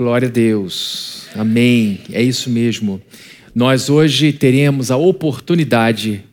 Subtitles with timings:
[0.00, 1.26] Glória a Deus.
[1.36, 2.00] Amém.
[2.10, 3.02] É isso mesmo.
[3.54, 6.24] Nós hoje teremos a oportunidade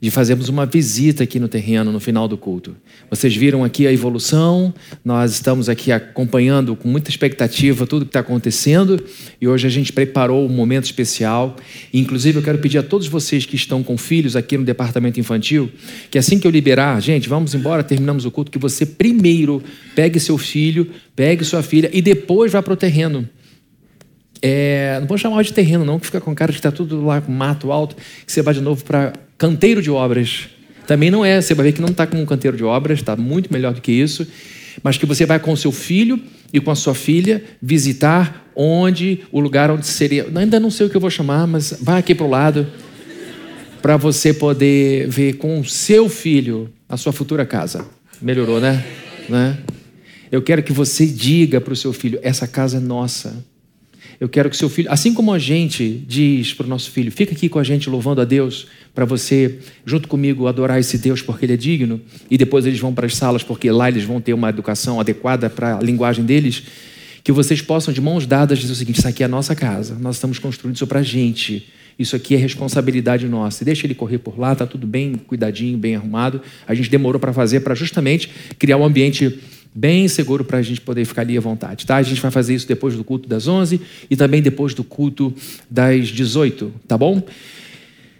[0.00, 2.74] de fazermos uma visita aqui no terreno no final do culto.
[3.10, 4.72] Vocês viram aqui a evolução,
[5.04, 9.02] nós estamos aqui acompanhando com muita expectativa tudo que está acontecendo
[9.40, 11.56] e hoje a gente preparou um momento especial.
[11.92, 15.70] Inclusive, eu quero pedir a todos vocês que estão com filhos aqui no departamento infantil
[16.10, 19.62] que assim que eu liberar, gente, vamos embora, terminamos o culto, que você primeiro
[19.94, 23.28] pegue seu filho, pegue sua filha e depois vá para o terreno.
[24.42, 27.04] É, não vou chamar de terreno, não, que fica com cara de que está tudo
[27.04, 30.50] lá com mato alto, que você vai de novo para canteiro de obras.
[30.86, 33.16] Também não é, você vai ver que não está com um canteiro de obras, está
[33.16, 34.26] muito melhor do que isso,
[34.82, 36.20] mas que você vai com o seu filho
[36.52, 40.26] e com a sua filha visitar onde, o lugar onde seria.
[40.34, 42.66] Ainda não sei o que eu vou chamar, mas vai aqui para o lado,
[43.80, 47.86] para você poder ver com o seu filho a sua futura casa.
[48.20, 48.84] Melhorou, né?
[49.26, 49.56] né?
[50.30, 53.42] Eu quero que você diga para o seu filho: essa casa é nossa.
[54.20, 57.32] Eu quero que seu filho, assim como a gente diz para o nosso filho, fica
[57.32, 61.46] aqui com a gente louvando a Deus, para você, junto comigo, adorar esse Deus porque
[61.46, 61.98] Ele é digno,
[62.30, 65.48] e depois eles vão para as salas porque lá eles vão ter uma educação adequada
[65.48, 66.62] para a linguagem deles,
[67.24, 69.96] que vocês possam, de mãos dadas, dizer o seguinte: Isso aqui é a nossa casa,
[69.98, 71.66] nós estamos construindo isso para a gente.
[71.98, 73.62] Isso aqui é responsabilidade nossa.
[73.62, 76.40] deixa ele correr por lá, tá tudo bem cuidadinho, bem arrumado.
[76.66, 79.38] A gente demorou para fazer para justamente criar um ambiente
[79.74, 81.86] bem seguro para a gente poder ficar ali à vontade.
[81.86, 81.96] Tá?
[81.96, 85.32] A gente vai fazer isso depois do culto das 11 e também depois do culto
[85.70, 87.22] das 18, tá bom?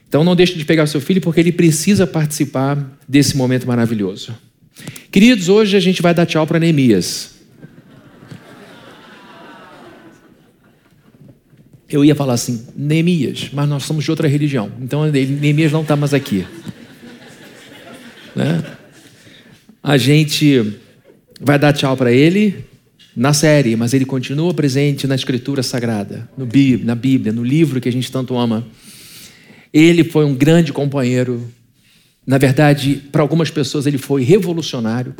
[0.08, 4.34] Então não deixe de pegar seu filho porque ele precisa participar desse momento maravilhoso.
[5.10, 7.40] Queridos, hoje a gente vai dar tchau para Neemias.
[11.88, 14.70] Eu ia falar assim, Neemias, mas nós somos de outra religião.
[14.80, 16.46] Então Neemias não está mais aqui.
[18.34, 18.62] Né?
[19.82, 20.78] A gente
[21.41, 22.64] vai dar tchau para ele
[23.16, 27.80] na série, mas ele continua presente na Escritura Sagrada, no Bíblia, na Bíblia, no livro
[27.80, 28.66] que a gente tanto ama.
[29.72, 31.48] Ele foi um grande companheiro.
[32.27, 35.14] Na verdade, para algumas pessoas ele foi revolucionário.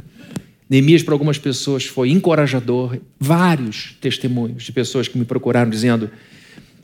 [0.69, 2.99] Neemias, para algumas pessoas, foi encorajador.
[3.19, 6.11] Vários testemunhos de pessoas que me procuraram dizendo: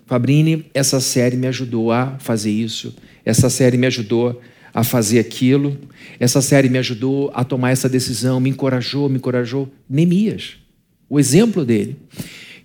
[0.07, 5.77] Fabrini, essa série me ajudou a fazer isso, essa série me ajudou a fazer aquilo.
[6.21, 9.69] Essa série me ajudou a tomar essa decisão, me encorajou, me encorajou.
[9.89, 10.57] Neemias,
[11.09, 11.97] o exemplo dele.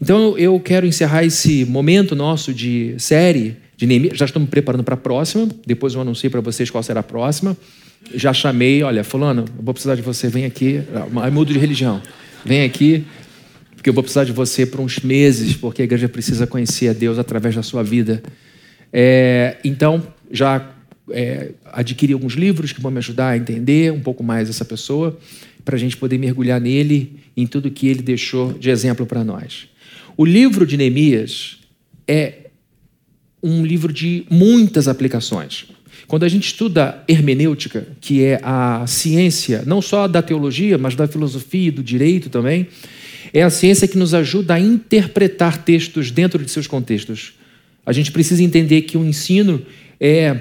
[0.02, 4.18] Então eu quero encerrar esse momento nosso de série de Neemias.
[4.18, 7.56] Já me preparando para a próxima, depois eu anuncio para vocês qual será a próxima.
[8.14, 10.84] Já chamei, olha, Fulano, eu vou precisar de você, vem aqui.
[10.94, 12.02] Eu mudo de religião.
[12.44, 13.06] Vem aqui,
[13.76, 16.94] porque eu vou precisar de você por uns meses, porque a igreja precisa conhecer a
[16.94, 18.22] Deus através da sua vida.
[18.92, 20.02] É, então,
[20.32, 20.68] já
[21.10, 25.18] é, adquirir alguns livros que vão me ajudar a entender um pouco mais essa pessoa,
[25.64, 29.68] para a gente poder mergulhar nele, em tudo que ele deixou de exemplo para nós.
[30.18, 31.60] O livro de Neemias
[32.08, 32.48] é
[33.42, 35.68] um livro de muitas aplicações.
[36.08, 41.08] Quando a gente estuda hermenêutica, que é a ciência não só da teologia, mas da
[41.08, 42.68] filosofia e do direito também,
[43.34, 47.34] é a ciência que nos ajuda a interpretar textos dentro de seus contextos.
[47.86, 49.62] A gente precisa entender que o ensino
[50.00, 50.38] é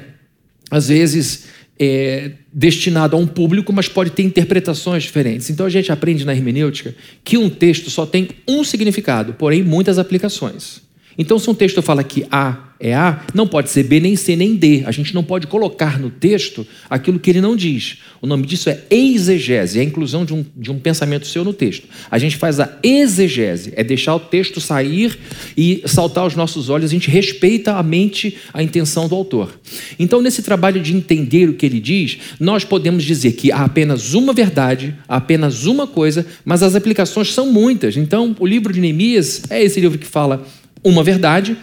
[0.71, 1.45] às vezes
[1.79, 5.49] é, destinado a um público, mas pode ter interpretações diferentes.
[5.49, 6.95] Então a gente aprende na hermenêutica
[7.25, 10.83] que um texto só tem um significado, porém muitas aplicações.
[11.21, 14.35] Então, se um texto fala que A é A, não pode ser B, nem C,
[14.35, 14.85] nem D.
[14.87, 17.99] A gente não pode colocar no texto aquilo que ele não diz.
[18.23, 21.53] O nome disso é exegese, é a inclusão de um, de um pensamento seu no
[21.53, 21.87] texto.
[22.11, 25.19] A gente faz a exegese, é deixar o texto sair
[25.55, 29.61] e saltar aos nossos olhos, a gente respeita a mente, a intenção do autor.
[29.99, 34.15] Então, nesse trabalho de entender o que ele diz, nós podemos dizer que há apenas
[34.15, 37.99] uma verdade, há apenas uma coisa, mas as aplicações são muitas.
[37.99, 40.47] Então, o livro de Neemias é esse livro que fala
[40.83, 41.57] uma verdade,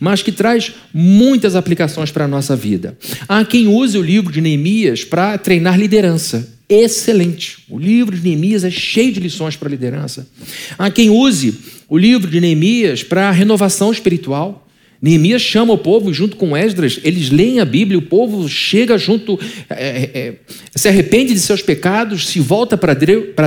[0.00, 2.96] mas que traz muitas aplicações para a nossa vida.
[3.28, 6.52] Há quem use o livro de Neemias para treinar liderança.
[6.68, 7.58] Excelente.
[7.68, 10.26] O livro de Neemias é cheio de lições para liderança.
[10.78, 11.58] Há quem use
[11.88, 14.63] o livro de Neemias para renovação espiritual.
[15.04, 19.38] Neemias chama o povo junto com Esdras, eles leem a Bíblia, o povo chega junto,
[19.68, 20.34] é, é, é
[20.74, 22.94] se arrepende de seus pecados, se volta para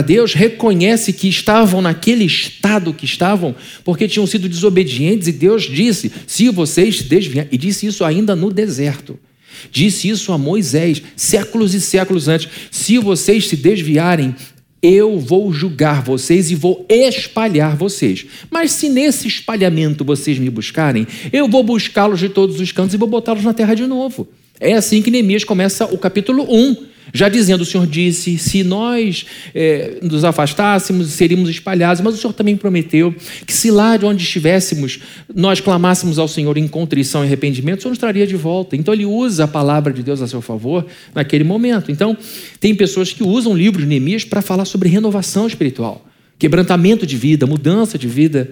[0.04, 6.12] Deus, reconhece que estavam naquele estado que estavam, porque tinham sido desobedientes, e Deus disse:
[6.28, 9.20] se vocês desviarem, e disse isso ainda no deserto.
[9.72, 14.36] Disse isso a Moisés, séculos e séculos antes: se vocês se desviarem,
[14.82, 18.26] eu vou julgar vocês e vou espalhar vocês.
[18.50, 22.98] Mas se nesse espalhamento vocês me buscarem, eu vou buscá-los de todos os cantos e
[22.98, 24.28] vou botá-los na terra de novo.
[24.60, 26.97] É assim que Neemias começa o capítulo 1.
[27.14, 32.34] Já dizendo: o Senhor disse, se nós é, nos afastássemos, seríamos espalhados, mas o Senhor
[32.34, 33.14] também prometeu
[33.46, 35.00] que se lá de onde estivéssemos,
[35.34, 38.76] nós clamássemos ao Senhor em contrição e arrependimento, o Senhor nos traria de volta.
[38.76, 41.92] Então ele usa a palavra de Deus a seu favor naquele momento.
[41.92, 42.18] Então,
[42.60, 46.06] tem pessoas que usam o livro de Neemias para falar sobre renovação espiritual,
[46.38, 48.50] quebrantamento de vida, mudança de vida.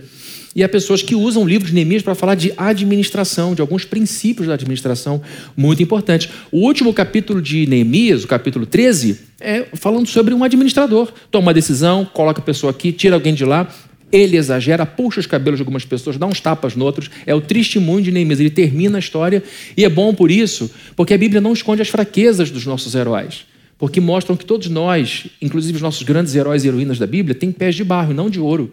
[0.56, 3.84] E há pessoas que usam o livro de Neemias para falar de administração, de alguns
[3.84, 5.22] princípios da administração
[5.56, 6.30] muito importantes.
[6.50, 11.12] O último capítulo de Neemias, o capítulo 13, é falando sobre um administrador.
[11.30, 13.68] Toma uma decisão, coloca a pessoa aqui, tira alguém de lá,
[14.10, 17.12] ele exagera, puxa os cabelos de algumas pessoas, dá uns tapas no outros.
[17.26, 18.40] É o testemunho de Neemias.
[18.40, 19.44] Ele termina a história
[19.76, 23.46] e é bom por isso, porque a Bíblia não esconde as fraquezas dos nossos heróis.
[23.78, 27.52] Porque mostram que todos nós, inclusive os nossos grandes heróis e heroínas da Bíblia, têm
[27.52, 28.72] pés de barro não de ouro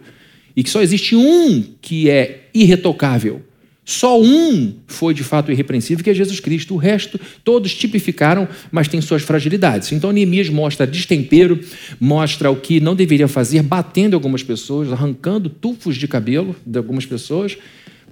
[0.55, 3.41] e que só existe um que é irretocável.
[3.85, 6.73] Só um foi de fato irrepreensível, que é Jesus Cristo.
[6.73, 9.91] O resto, todos tipificaram, mas têm suas fragilidades.
[9.91, 11.59] Então, Neemias mostra destempero,
[11.99, 17.05] mostra o que não deveria fazer, batendo algumas pessoas, arrancando tufos de cabelo de algumas
[17.05, 17.57] pessoas,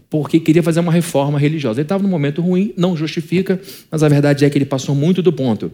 [0.10, 1.80] porque queria fazer uma reforma religiosa.
[1.80, 5.22] Ele estava num momento ruim, não justifica, mas a verdade é que ele passou muito
[5.22, 5.72] do ponto.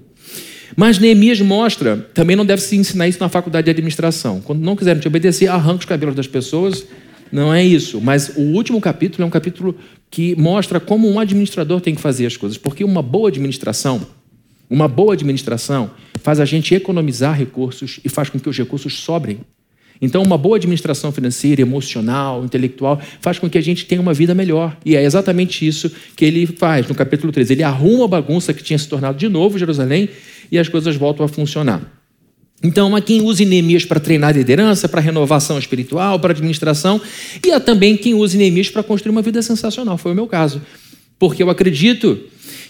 [0.76, 4.42] Mas Neemias mostra, também não deve se ensinar isso na faculdade de administração.
[4.42, 6.86] Quando não quiserem te obedecer, arranca os cabelos das pessoas.
[7.32, 8.02] Não é isso.
[8.02, 9.76] Mas o último capítulo é um capítulo
[10.10, 12.58] que mostra como um administrador tem que fazer as coisas.
[12.58, 14.06] Porque uma boa administração,
[14.70, 15.92] uma boa administração
[16.22, 19.40] faz a gente economizar recursos e faz com que os recursos sobrem.
[20.02, 24.36] Então, uma boa administração financeira, emocional, intelectual, faz com que a gente tenha uma vida
[24.36, 24.78] melhor.
[24.86, 27.54] E é exatamente isso que ele faz no capítulo 13.
[27.54, 30.10] Ele arruma a bagunça que tinha se tornado de novo Jerusalém
[30.52, 31.98] e as coisas voltam a funcionar.
[32.64, 37.00] Então, há quem use Neemias para treinar liderança, para renovação espiritual, para administração,
[37.46, 39.98] e há também quem use Neemias para construir uma vida sensacional.
[39.98, 40.62] Foi o meu caso.
[41.20, 42.20] Porque eu acredito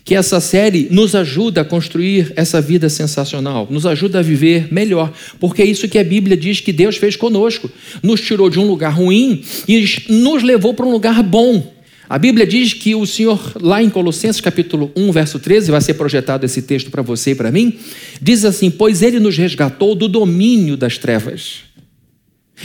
[0.04, 5.12] que essa série nos ajuda a construir essa vida sensacional, nos ajuda a viver melhor,
[5.38, 7.70] porque é isso que a Bíblia diz que Deus fez conosco.
[8.02, 11.76] Nos tirou de um lugar ruim e nos levou para um lugar bom.
[12.10, 15.96] A Bíblia diz que o Senhor, lá em Colossenses capítulo 1, verso 13, vai ser
[15.96, 17.78] projetado esse texto para você e para mim,
[18.22, 21.64] diz assim: Pois ele nos resgatou do domínio das trevas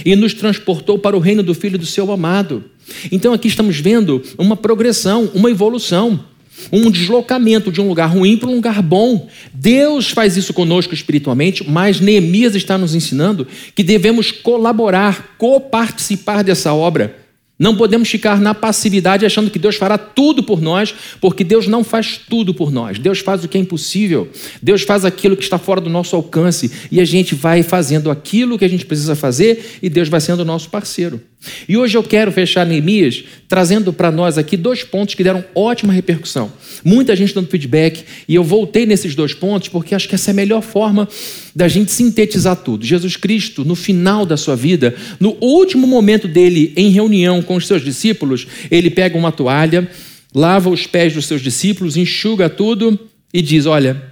[0.05, 2.65] e nos transportou para o reino do Filho do seu amado.
[3.11, 6.25] Então aqui estamos vendo uma progressão, uma evolução,
[6.71, 9.29] um deslocamento de um lugar ruim para um lugar bom.
[9.53, 16.73] Deus faz isso conosco espiritualmente, mas Neemias está nos ensinando que devemos colaborar, coparticipar dessa
[16.73, 17.22] obra.
[17.63, 21.85] Não podemos ficar na passividade achando que Deus fará tudo por nós, porque Deus não
[21.85, 22.99] faz tudo por nós.
[22.99, 24.29] Deus faz o que é impossível.
[24.61, 28.59] Deus faz aquilo que está fora do nosso alcance e a gente vai fazendo aquilo
[28.59, 31.21] que a gente precisa fazer e Deus vai sendo o nosso parceiro.
[31.69, 35.93] E hoje eu quero fechar Neemias trazendo para nós aqui dois pontos que deram ótima
[35.93, 36.53] repercussão.
[36.85, 40.33] Muita gente dando feedback e eu voltei nesses dois pontos porque acho que essa é
[40.33, 41.09] a melhor forma
[41.55, 42.85] da gente sintetizar tudo.
[42.85, 47.67] Jesus Cristo, no final da sua vida, no último momento dele em reunião com os
[47.67, 49.89] seus discípulos, ele pega uma toalha,
[50.35, 52.99] lava os pés dos seus discípulos, enxuga tudo
[53.35, 54.03] e diz: Olha,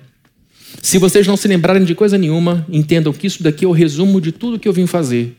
[0.82, 4.21] se vocês não se lembrarem de coisa nenhuma, entendam que isso daqui é o resumo
[4.21, 5.37] de tudo que eu vim fazer.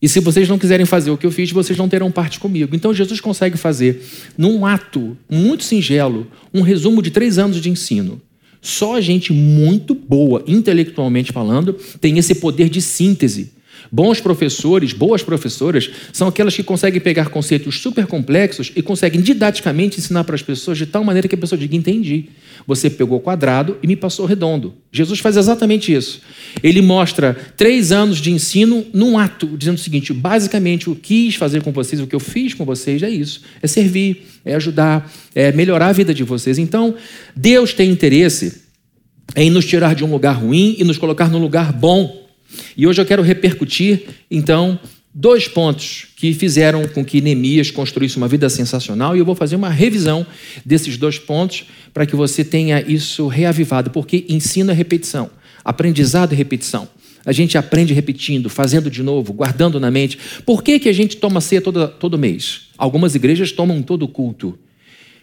[0.00, 2.76] E se vocês não quiserem fazer o que eu fiz, vocês não terão parte comigo.
[2.76, 4.04] Então Jesus consegue fazer,
[4.36, 8.20] num ato muito singelo, um resumo de três anos de ensino.
[8.60, 13.52] Só gente muito boa, intelectualmente falando, tem esse poder de síntese.
[13.90, 19.98] Bons professores, boas professoras, são aquelas que conseguem pegar conceitos super complexos e conseguem didaticamente
[19.98, 22.26] ensinar para as pessoas de tal maneira que a pessoa diga: entendi.
[22.66, 24.74] Você pegou quadrado e me passou redondo.
[24.90, 26.22] Jesus faz exatamente isso.
[26.62, 31.34] Ele mostra três anos de ensino num ato, dizendo o seguinte: basicamente, o que quis
[31.34, 35.10] fazer com vocês, o que eu fiz com vocês é isso: é servir, é ajudar,
[35.34, 36.58] é melhorar a vida de vocês.
[36.58, 36.94] Então,
[37.34, 38.62] Deus tem interesse
[39.34, 42.25] em nos tirar de um lugar ruim e nos colocar num lugar bom.
[42.76, 44.78] E hoje eu quero repercutir, então,
[45.14, 49.56] dois pontos que fizeram com que Neemias construísse uma vida sensacional e eu vou fazer
[49.56, 50.26] uma revisão
[50.64, 55.30] desses dois pontos para que você tenha isso reavivado, porque ensino é repetição,
[55.64, 56.88] aprendizado é repetição.
[57.24, 60.16] A gente aprende repetindo, fazendo de novo, guardando na mente.
[60.44, 62.68] Por que, que a gente toma ceia todo, todo mês?
[62.78, 64.56] Algumas igrejas tomam todo culto.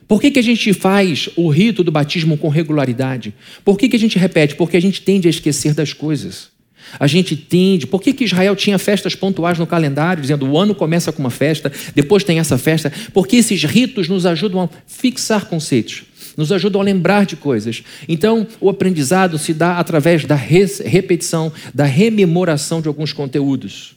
[0.05, 3.33] Por que, que a gente faz o rito do batismo com regularidade?
[3.63, 4.55] Por que, que a gente repete?
[4.55, 6.52] Porque a gente tende a esquecer das coisas.
[6.99, 7.87] A gente tende.
[7.87, 11.29] Por que, que Israel tinha festas pontuais no calendário, dizendo o ano começa com uma
[11.29, 12.91] festa, depois tem essa festa?
[13.13, 16.03] Porque esses ritos nos ajudam a fixar conceitos,
[16.37, 17.83] nos ajudam a lembrar de coisas.
[18.07, 23.95] Então, o aprendizado se dá através da repetição, da rememoração de alguns conteúdos.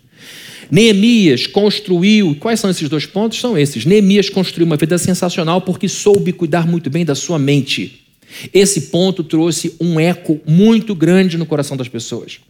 [0.71, 3.39] Neemias construiu, quais são esses dois pontos?
[3.39, 3.85] São esses.
[3.85, 8.05] Neemias construiu uma vida sensacional porque soube cuidar muito bem da sua mente.
[8.53, 12.41] Esse ponto trouxe um eco muito grande no coração das pessoas.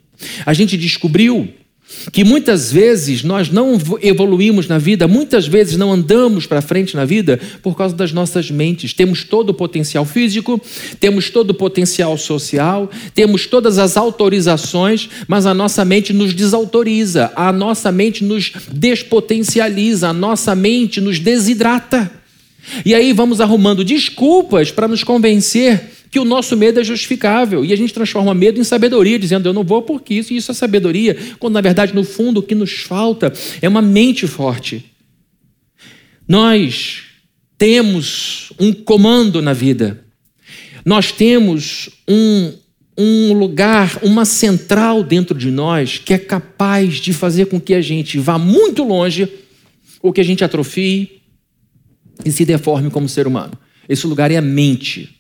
[0.45, 1.49] A gente descobriu
[2.13, 7.05] que muitas vezes nós não evoluímos na vida, muitas vezes não andamos para frente na
[7.05, 8.93] vida por causa das nossas mentes.
[8.93, 10.61] Temos todo o potencial físico,
[10.99, 17.33] temos todo o potencial social, temos todas as autorizações, mas a nossa mente nos desautoriza,
[17.37, 22.11] a nossa mente nos despotencializa, a nossa mente nos desidrata.
[22.85, 27.73] E aí vamos arrumando desculpas para nos convencer que o nosso medo é justificável e
[27.73, 30.55] a gente transforma medo em sabedoria, dizendo eu não vou porque isso e isso é
[30.55, 34.85] sabedoria, quando na verdade no fundo o que nos falta é uma mente forte.
[36.29, 37.03] Nós
[37.59, 40.05] temos um comando na vida,
[40.85, 42.53] nós temos um,
[42.97, 47.81] um lugar, uma central dentro de nós que é capaz de fazer com que a
[47.81, 49.29] gente vá muito longe
[50.01, 51.23] ou que a gente atrofie
[52.25, 53.59] e se deforme como ser humano.
[53.89, 55.16] Esse lugar é a mente.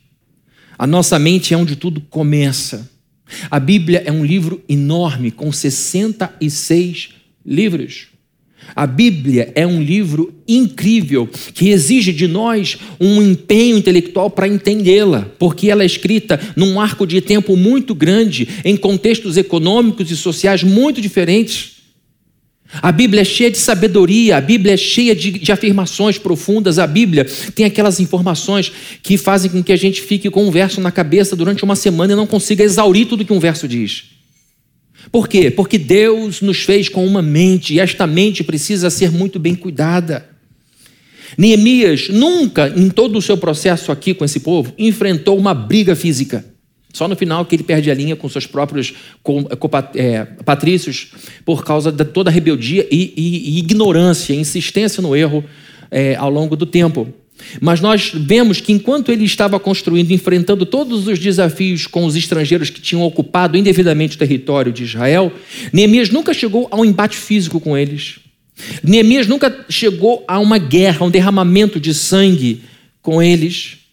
[0.78, 2.90] A nossa mente é onde tudo começa.
[3.50, 7.08] A Bíblia é um livro enorme, com 66
[7.44, 8.08] livros.
[8.74, 15.30] A Bíblia é um livro incrível que exige de nós um empenho intelectual para entendê-la,
[15.38, 20.62] porque ela é escrita num arco de tempo muito grande, em contextos econômicos e sociais
[20.62, 21.75] muito diferentes.
[22.82, 26.86] A Bíblia é cheia de sabedoria, a Bíblia é cheia de, de, afirmações profundas, a
[26.86, 30.90] Bíblia tem aquelas informações que fazem com que a gente fique com um verso na
[30.90, 34.04] cabeça durante uma semana e não consiga exaurir tudo que um verso diz.
[35.12, 35.50] Por quê?
[35.50, 40.28] Porque Deus nos fez com uma mente e esta mente precisa ser muito bem cuidada.
[41.38, 46.44] Neemias nunca, em todo o seu processo aqui com esse povo, enfrentou uma briga física.
[46.96, 48.94] Só no final que ele perde a linha com seus próprios
[49.94, 51.08] é, patrícios
[51.44, 55.44] por causa de toda a rebeldia e, e, e ignorância, insistência no erro
[55.90, 57.06] é, ao longo do tempo.
[57.60, 62.70] Mas nós vemos que enquanto ele estava construindo, enfrentando todos os desafios com os estrangeiros
[62.70, 65.30] que tinham ocupado indevidamente o território de Israel,
[65.74, 68.20] Neemias nunca chegou a um embate físico com eles.
[68.82, 72.62] Neemias nunca chegou a uma guerra, a um derramamento de sangue
[73.02, 73.85] com eles.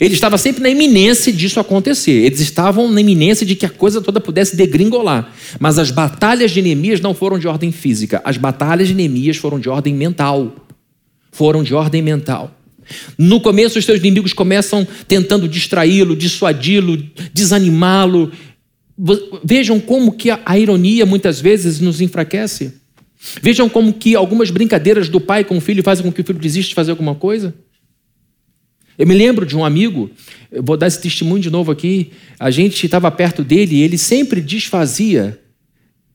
[0.00, 2.12] Ele estava sempre na iminência disso acontecer.
[2.12, 5.32] Eles estavam na iminência de que a coisa toda pudesse degringolar.
[5.58, 8.20] Mas as batalhas de Neemias não foram de ordem física.
[8.24, 10.54] As batalhas de Neemias foram de ordem mental.
[11.30, 12.58] Foram de ordem mental.
[13.16, 18.32] No começo, os seus inimigos começam tentando distraí-lo, dissuadi-lo, desanimá-lo.
[19.44, 22.74] Vejam como que a ironia muitas vezes nos enfraquece.
[23.40, 26.38] Vejam como que algumas brincadeiras do pai com o filho fazem com que o filho
[26.38, 27.54] desista de fazer alguma coisa.
[29.02, 30.08] Eu me lembro de um amigo,
[30.62, 32.12] vou dar esse testemunho de novo aqui.
[32.38, 35.40] A gente estava perto dele e ele sempre desfazia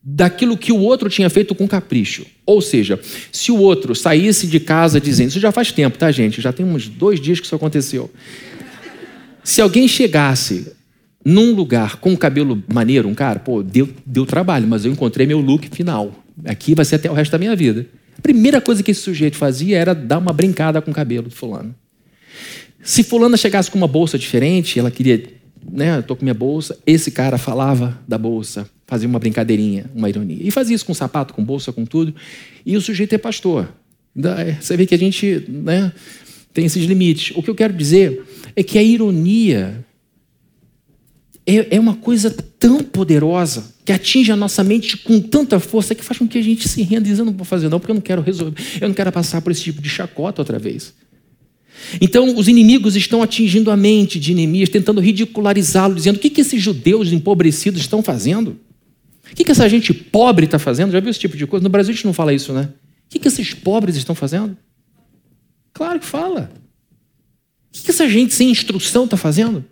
[0.01, 2.25] daquilo que o outro tinha feito com capricho.
[2.45, 2.97] Ou seja,
[3.29, 6.39] se o outro saísse de casa dizendo, isso já faz tempo, tá, gente?
[6.39, 8.09] Já tem uns dois dias que isso aconteceu.
[9.43, 10.71] Se alguém chegasse
[11.25, 15.27] num lugar com um cabelo maneiro, um cara, pô, deu, deu trabalho, mas eu encontrei
[15.27, 16.23] meu look final.
[16.45, 17.85] Aqui vai ser até o resto da minha vida.
[18.17, 21.35] A primeira coisa que esse sujeito fazia era dar uma brincada com o cabelo do
[21.35, 21.75] fulano.
[22.87, 25.21] Se fulana chegasse com uma bolsa diferente, ela queria,
[25.69, 30.37] né, estou com minha bolsa, esse cara falava da bolsa, fazia uma brincadeirinha, uma ironia.
[30.39, 32.15] E fazia isso com sapato, com bolsa, com tudo.
[32.65, 33.67] E o sujeito é pastor.
[34.37, 35.91] É, você vê que a gente né,
[36.53, 37.35] tem esses limites.
[37.35, 38.23] O que eu quero dizer
[38.55, 39.85] é que a ironia
[41.45, 46.05] é, é uma coisa tão poderosa que atinge a nossa mente com tanta força que
[46.05, 47.91] faz com que a gente se renda e diz, eu não vou fazer não, porque
[47.91, 50.93] eu não quero resolver, eu não quero passar por esse tipo de chacota outra vez.
[52.01, 56.41] Então, os inimigos estão atingindo a mente de Neemias, tentando ridicularizá-lo, dizendo: o que, que
[56.41, 58.59] esses judeus empobrecidos estão fazendo?
[59.31, 60.91] O que, que essa gente pobre está fazendo?
[60.91, 61.63] Já viu esse tipo de coisa?
[61.63, 62.69] No Brasil a gente não fala isso, né?
[63.05, 64.57] O que, que esses pobres estão fazendo?
[65.73, 66.51] Claro que fala.
[67.69, 69.59] O que, que essa gente sem instrução está fazendo?
[69.59, 69.63] O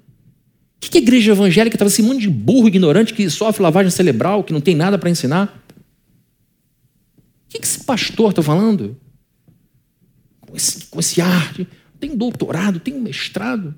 [0.79, 4.43] que, que a igreja evangélica estava esse mundo de burro ignorante que sofre lavagem cerebral,
[4.43, 5.63] que não tem nada para ensinar?
[7.17, 8.95] O que, que esse pastor está falando?
[10.41, 11.67] Com esse, com esse ar de
[12.05, 13.74] tem doutorado, tem um mestrado.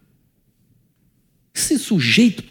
[1.56, 2.44] Esse sujeito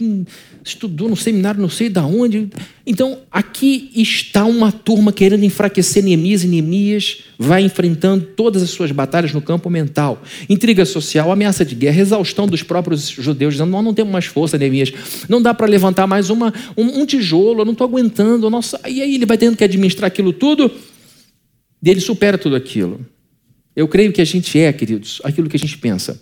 [0.65, 2.49] estudou no seminário não sei da onde.
[2.85, 8.91] Então, aqui está uma turma querendo enfraquecer Neemias e Neemias vai enfrentando todas as suas
[8.91, 10.21] batalhas no campo mental.
[10.49, 14.59] Intriga social, ameaça de guerra, exaustão dos próprios judeus, dizendo, nós não temos mais força,
[14.59, 14.93] Neemias.
[15.29, 18.51] Não dá para levantar mais uma, um, um, tijolo, eu não estou aguentando.
[18.51, 18.81] Nossa...
[18.89, 20.69] E aí ele vai tendo que administrar aquilo tudo
[21.81, 23.07] e ele supera tudo aquilo.
[23.77, 26.21] Eu creio que a gente é, queridos, aquilo que a gente pensa.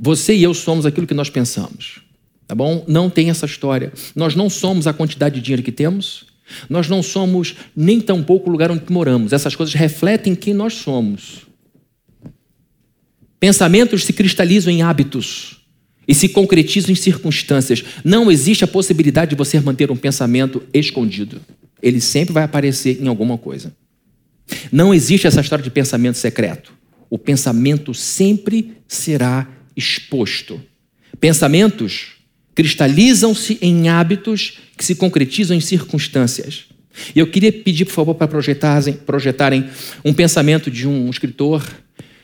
[0.00, 2.00] Você e eu somos aquilo que nós pensamos.
[2.48, 2.84] Tá bom?
[2.88, 3.92] Não tem essa história.
[4.16, 6.24] Nós não somos a quantidade de dinheiro que temos.
[6.68, 9.32] Nós não somos nem tampouco o lugar onde moramos.
[9.32, 11.46] Essas coisas refletem quem nós somos.
[13.38, 15.58] Pensamentos se cristalizam em hábitos.
[16.08, 17.84] e se concretizam em circunstâncias.
[18.04, 21.40] Não existe a possibilidade de você manter um pensamento escondido.
[21.80, 23.72] Ele sempre vai aparecer em alguma coisa.
[24.70, 26.72] Não existe essa história de pensamento secreto.
[27.10, 30.60] O pensamento sempre será exposto.
[31.20, 32.12] Pensamentos
[32.54, 36.66] cristalizam-se em hábitos que se concretizam em circunstâncias.
[37.14, 39.68] E eu queria pedir, por favor, para projetarem, projetarem
[40.04, 41.66] um pensamento de um escritor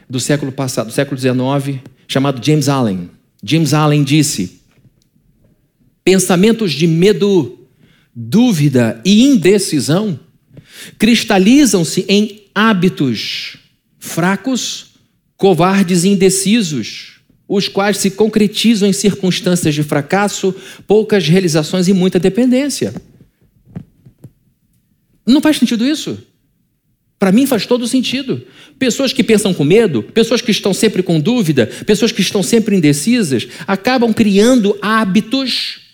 [0.08, 3.10] do século passado, do século XIX, chamado James Allen.
[3.42, 4.60] James Allen disse:
[6.04, 7.58] pensamentos de medo,
[8.14, 10.18] dúvida e indecisão
[10.98, 13.56] cristalizam-se em hábitos
[13.98, 14.86] fracos,
[15.36, 20.54] covardes e indecisos, os quais se concretizam em circunstâncias de fracasso,
[20.86, 22.94] poucas realizações e muita dependência.
[25.26, 26.18] Não faz sentido isso?
[27.18, 28.42] Para mim faz todo sentido.
[28.78, 32.76] Pessoas que pensam com medo, pessoas que estão sempre com dúvida, pessoas que estão sempre
[32.76, 35.87] indecisas, acabam criando hábitos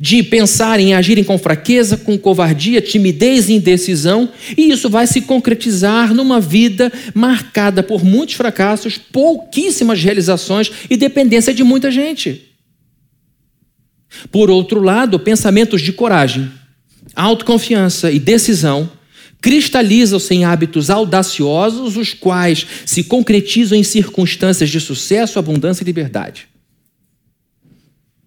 [0.00, 5.20] de pensarem e agirem com fraqueza, com covardia, timidez e indecisão, e isso vai se
[5.20, 12.46] concretizar numa vida marcada por muitos fracassos, pouquíssimas realizações e dependência de muita gente.
[14.32, 16.50] Por outro lado, pensamentos de coragem,
[17.14, 18.90] autoconfiança e decisão
[19.40, 26.49] cristalizam-se em hábitos audaciosos, os quais se concretizam em circunstâncias de sucesso, abundância e liberdade.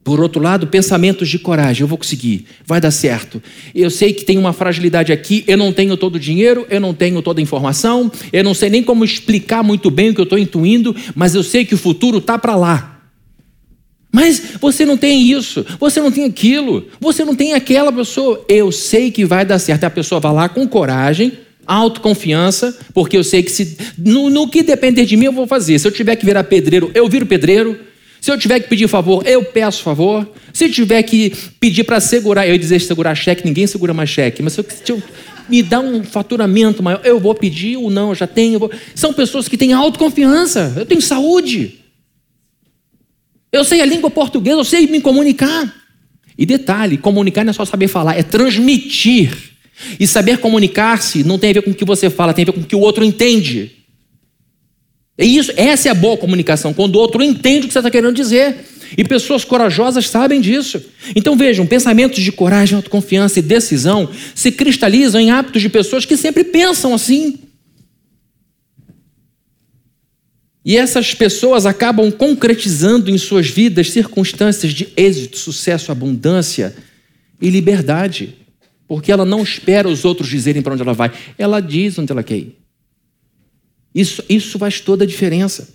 [0.03, 3.41] Por outro lado, pensamentos de coragem, eu vou conseguir, vai dar certo.
[3.73, 6.93] Eu sei que tem uma fragilidade aqui, eu não tenho todo o dinheiro, eu não
[6.93, 10.25] tenho toda a informação, eu não sei nem como explicar muito bem o que eu
[10.25, 12.93] estou intuindo, mas eu sei que o futuro está para lá.
[14.11, 18.45] Mas você não tem isso, você não tem aquilo, você não tem aquela pessoa.
[18.47, 19.85] Eu sei que vai dar certo.
[19.85, 21.33] A pessoa vai lá com coragem,
[21.65, 25.79] autoconfiança, porque eu sei que se, no, no que depender de mim eu vou fazer.
[25.79, 27.92] Se eu tiver que virar pedreiro, eu viro pedreiro.
[28.23, 30.25] Se eu tiver que pedir favor, eu peço favor.
[30.53, 34.41] Se tiver que pedir para segurar, eu ia dizer segurar cheque, ninguém segura mais cheque,
[34.41, 35.03] mas se eu, se eu
[35.49, 38.59] me dá um faturamento maior, eu vou pedir ou não, eu já tenho.
[38.59, 38.71] Vou...
[38.95, 41.81] São pessoas que têm autoconfiança, eu tenho saúde.
[43.51, 45.75] Eu sei a língua portuguesa, eu sei me comunicar.
[46.37, 49.37] E detalhe: comunicar não é só saber falar, é transmitir.
[49.99, 52.53] E saber comunicar-se não tem a ver com o que você fala, tem a ver
[52.53, 53.82] com o que o outro entende.
[55.17, 57.91] É isso, essa é a boa comunicação, quando o outro entende o que você está
[57.91, 58.65] querendo dizer.
[58.97, 60.81] E pessoas corajosas sabem disso.
[61.15, 66.17] Então vejam, pensamentos de coragem, autoconfiança e decisão se cristalizam em hábitos de pessoas que
[66.17, 67.39] sempre pensam assim.
[70.65, 76.73] E essas pessoas acabam concretizando em suas vidas circunstâncias de êxito, sucesso, abundância
[77.41, 78.35] e liberdade.
[78.87, 82.23] Porque ela não espera os outros dizerem para onde ela vai, ela diz onde ela
[82.23, 82.62] quer ir.
[83.93, 85.69] Isso, isso faz toda a diferença.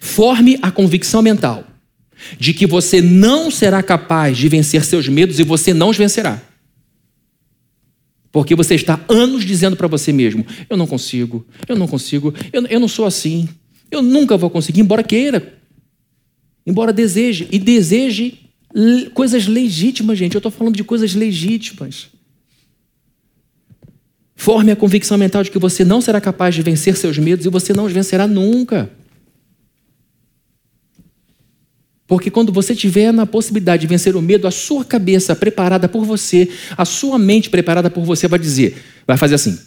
[0.00, 1.64] Forme a convicção mental
[2.38, 6.42] de que você não será capaz de vencer seus medos e você não os vencerá.
[8.32, 12.66] Porque você está anos dizendo para você mesmo: eu não consigo, eu não consigo, eu,
[12.66, 13.48] eu não sou assim,
[13.90, 15.54] eu nunca vou conseguir, embora queira,
[16.66, 17.48] embora deseje.
[17.50, 18.40] E deseje
[19.14, 20.34] coisas legítimas, gente.
[20.34, 22.08] Eu estou falando de coisas legítimas.
[24.36, 27.48] Forme a convicção mental de que você não será capaz de vencer seus medos e
[27.48, 28.90] você não os vencerá nunca.
[32.06, 36.04] Porque quando você tiver na possibilidade de vencer o medo, a sua cabeça preparada por
[36.04, 39.58] você, a sua mente preparada por você vai dizer, vai fazer assim: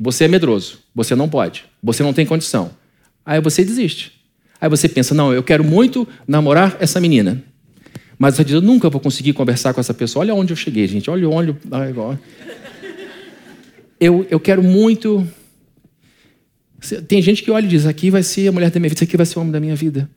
[0.00, 2.70] você é medroso, você não pode, você não tem condição.
[3.24, 4.12] Aí você desiste.
[4.60, 7.40] Aí você pensa: não, eu quero muito namorar essa menina.
[8.18, 10.24] Mas você diz: eu nunca vou conseguir conversar com essa pessoa.
[10.24, 11.08] Olha onde eu cheguei, gente.
[11.08, 11.56] Olha, olha.
[14.00, 15.26] Eu, eu quero muito.
[17.06, 19.04] Tem gente que olha e diz: aqui vai ser a mulher da minha vida, isso
[19.04, 20.08] aqui vai ser o homem da minha vida.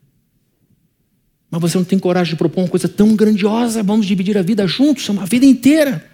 [1.50, 3.82] Mas você não tem coragem de propor uma coisa tão grandiosa.
[3.82, 6.11] Vamos dividir a vida juntos, uma vida inteira.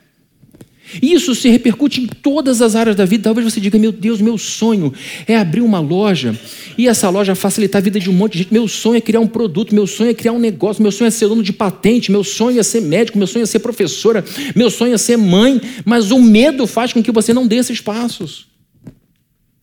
[1.03, 3.25] Isso se repercute em todas as áreas da vida.
[3.25, 4.93] Talvez você diga: Meu Deus, meu sonho
[5.27, 6.39] é abrir uma loja
[6.77, 8.53] e essa loja facilitar a vida de um monte de gente.
[8.53, 11.11] Meu sonho é criar um produto, meu sonho é criar um negócio, meu sonho é
[11.11, 14.25] ser dono de patente, meu sonho é ser médico, meu sonho é ser professora,
[14.55, 15.61] meu sonho é ser mãe.
[15.85, 18.47] Mas o medo faz com que você não dê esses passos.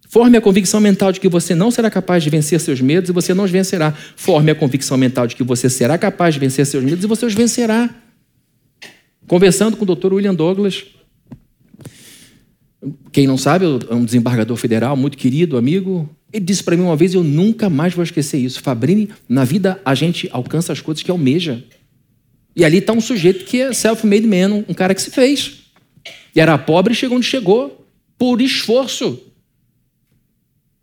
[0.07, 3.13] Forme a convicção mental de que você não será capaz de vencer seus medos e
[3.13, 3.93] você não os vencerá.
[4.15, 7.25] Forme a convicção mental de que você será capaz de vencer seus medos e você
[7.25, 7.89] os vencerá.
[9.27, 10.13] Conversando com o Dr.
[10.13, 10.85] William Douglas,
[13.11, 16.09] quem não sabe, é um desembargador federal muito querido, amigo.
[16.31, 18.61] Ele disse para mim uma vez, eu nunca mais vou esquecer isso.
[18.61, 21.63] Fabrini, na vida a gente alcança as coisas que almeja.
[22.55, 25.65] E ali está um sujeito que é self-made man, um cara que se fez.
[26.35, 27.85] E era pobre e chegou onde chegou,
[28.17, 29.19] por esforço.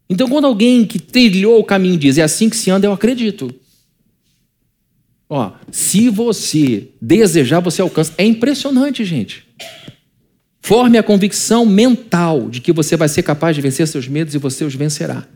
[0.08, 3.54] Então, quando alguém que trilhou o caminho diz, é assim que se anda, eu acredito.
[5.28, 8.12] Ó, se você desejar, você alcança.
[8.18, 9.46] É impressionante, gente.
[10.64, 14.38] Forme a convicção mental de que você vai ser capaz de vencer seus medos e
[14.38, 15.26] você os vencerá.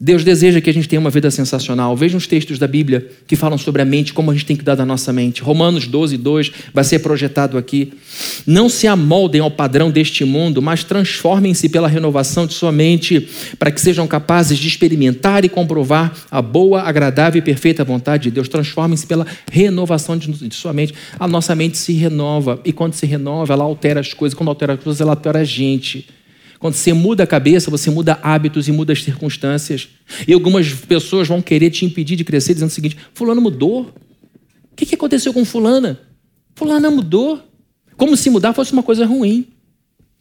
[0.00, 1.96] Deus deseja que a gente tenha uma vida sensacional.
[1.96, 4.62] Veja uns textos da Bíblia que falam sobre a mente, como a gente tem que
[4.62, 5.42] cuidar da nossa mente.
[5.42, 7.92] Romanos 12, 2 vai ser projetado aqui.
[8.46, 13.72] Não se amoldem ao padrão deste mundo, mas transformem-se pela renovação de sua mente, para
[13.72, 18.48] que sejam capazes de experimentar e comprovar a boa, agradável e perfeita vontade de Deus.
[18.48, 20.94] Transformem-se pela renovação de sua mente.
[21.18, 24.36] A nossa mente se renova, e quando se renova, ela altera as coisas.
[24.36, 26.06] Quando altera as coisas, ela altera a gente.
[26.58, 29.88] Quando você muda a cabeça, você muda hábitos e muda as circunstâncias.
[30.26, 33.94] E algumas pessoas vão querer te impedir de crescer dizendo o seguinte: Fulano mudou.
[34.72, 36.00] O que aconteceu com Fulana?
[36.54, 37.42] Fulana mudou.
[37.96, 39.46] Como se mudar fosse uma coisa ruim.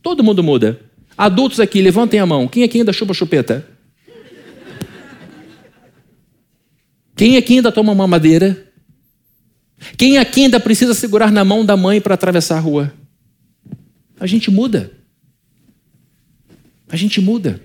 [0.01, 0.79] Todo mundo muda.
[1.17, 2.47] Adultos aqui, levantem a mão.
[2.47, 3.67] Quem aqui ainda chupa chupeta?
[7.15, 8.71] Quem aqui ainda toma uma madeira?
[9.97, 12.93] Quem aqui ainda precisa segurar na mão da mãe para atravessar a rua?
[14.19, 14.96] A gente muda.
[16.89, 17.61] A gente muda.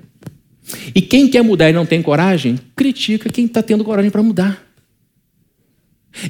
[0.95, 4.73] E quem quer mudar e não tem coragem, critica quem está tendo coragem para mudar.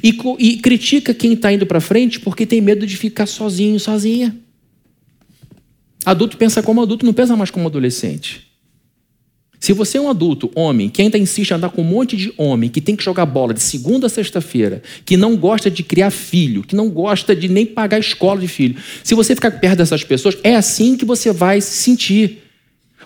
[0.01, 4.35] E, e, critica quem está indo para frente porque tem medo de ficar sozinho, sozinha.
[6.05, 8.53] Adulto pensa como adulto, não pensa mais como adolescente.
[9.59, 12.33] Se você é um adulto, homem, que ainda insiste em andar com um monte de
[12.37, 16.11] homem, que tem que jogar bola de segunda a sexta-feira, que não gosta de criar
[16.11, 20.03] filho, que não gosta de nem pagar escola de filho, se você ficar perto dessas
[20.03, 22.39] pessoas, é assim que você vai se sentir.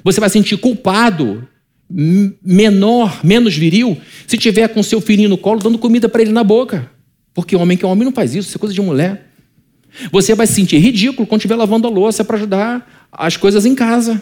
[0.04, 1.48] Você vai sentir culpado,
[1.90, 6.44] menor, menos viril, se tiver com seu filhinho no colo dando comida para ele na
[6.44, 6.90] boca.
[7.34, 9.28] Porque homem que é homem não faz isso, isso é coisa de mulher.
[10.12, 13.74] Você vai se sentir ridículo quando estiver lavando a louça para ajudar as coisas em
[13.74, 14.22] casa.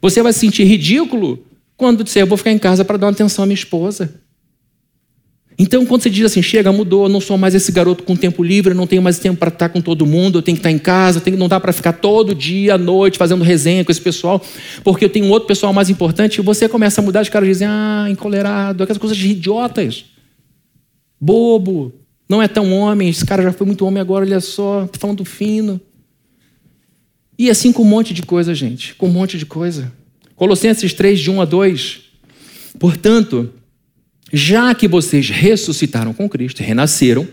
[0.00, 1.44] Você vai se sentir ridículo
[1.76, 4.20] quando disser, eu vou ficar em casa para dar atenção à minha esposa.
[5.58, 8.42] Então, quando você diz assim, chega, mudou, eu não sou mais esse garoto com tempo
[8.42, 10.70] livre, eu não tenho mais tempo para estar com todo mundo, eu tenho que estar
[10.70, 14.00] em casa, tenho, não dá para ficar todo dia, à noite, fazendo resenha com esse
[14.00, 14.42] pessoal,
[14.84, 17.66] porque eu tenho outro pessoal mais importante, e você começa a mudar, os caras dizem,
[17.66, 20.04] ah, encolerado, aquelas coisas idiotas,
[21.18, 21.94] bobo,
[22.28, 25.24] não é tão homem, esse cara já foi muito homem agora, olha só, estou falando
[25.24, 25.80] fino.
[27.38, 29.92] E assim com um monte de coisa, gente, com um monte de coisa.
[30.34, 32.00] Colossenses 3, de 1 a 2.
[32.78, 33.52] Portanto,
[34.32, 37.26] já que vocês ressuscitaram com Cristo, renasceram,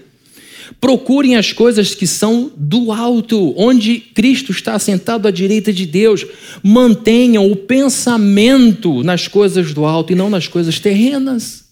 [0.79, 6.25] procurem as coisas que são do alto, onde Cristo está sentado à direita de Deus.
[6.61, 11.62] Mantenham o pensamento nas coisas do alto e não nas coisas terrenas.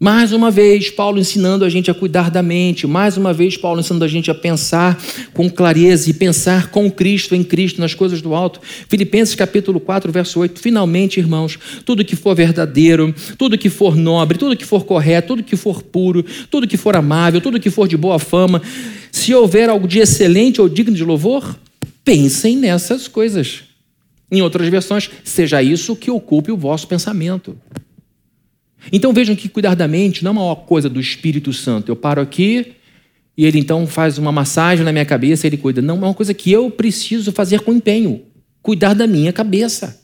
[0.00, 3.80] Mais uma vez, Paulo ensinando a gente a cuidar da mente, mais uma vez, Paulo
[3.80, 4.96] ensinando a gente a pensar
[5.34, 8.60] com clareza e pensar com Cristo, em Cristo, nas coisas do alto.
[8.88, 10.60] Filipenses capítulo 4, verso 8.
[10.60, 15.42] Finalmente, irmãos, tudo que for verdadeiro, tudo que for nobre, tudo que for correto, tudo
[15.42, 18.62] que for puro, tudo que for amável, tudo que for de boa fama,
[19.10, 21.58] se houver algo de excelente ou digno de louvor,
[22.04, 23.64] pensem nessas coisas.
[24.30, 27.56] Em outras versões, seja isso que ocupe o vosso pensamento.
[28.92, 31.90] Então vejam que cuidar da mente não é uma coisa do Espírito Santo.
[31.90, 32.74] Eu paro aqui
[33.36, 35.80] e ele então faz uma massagem na minha cabeça, ele cuida.
[35.80, 38.22] Não, é uma coisa que eu preciso fazer com empenho.
[38.62, 40.00] Cuidar da minha cabeça.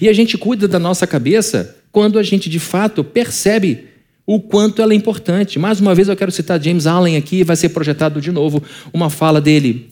[0.00, 3.86] E a gente cuida da nossa cabeça quando a gente de fato percebe
[4.26, 5.58] o quanto ela é importante.
[5.58, 9.08] Mais uma vez eu quero citar James Allen aqui, vai ser projetado de novo uma
[9.08, 9.90] fala dele.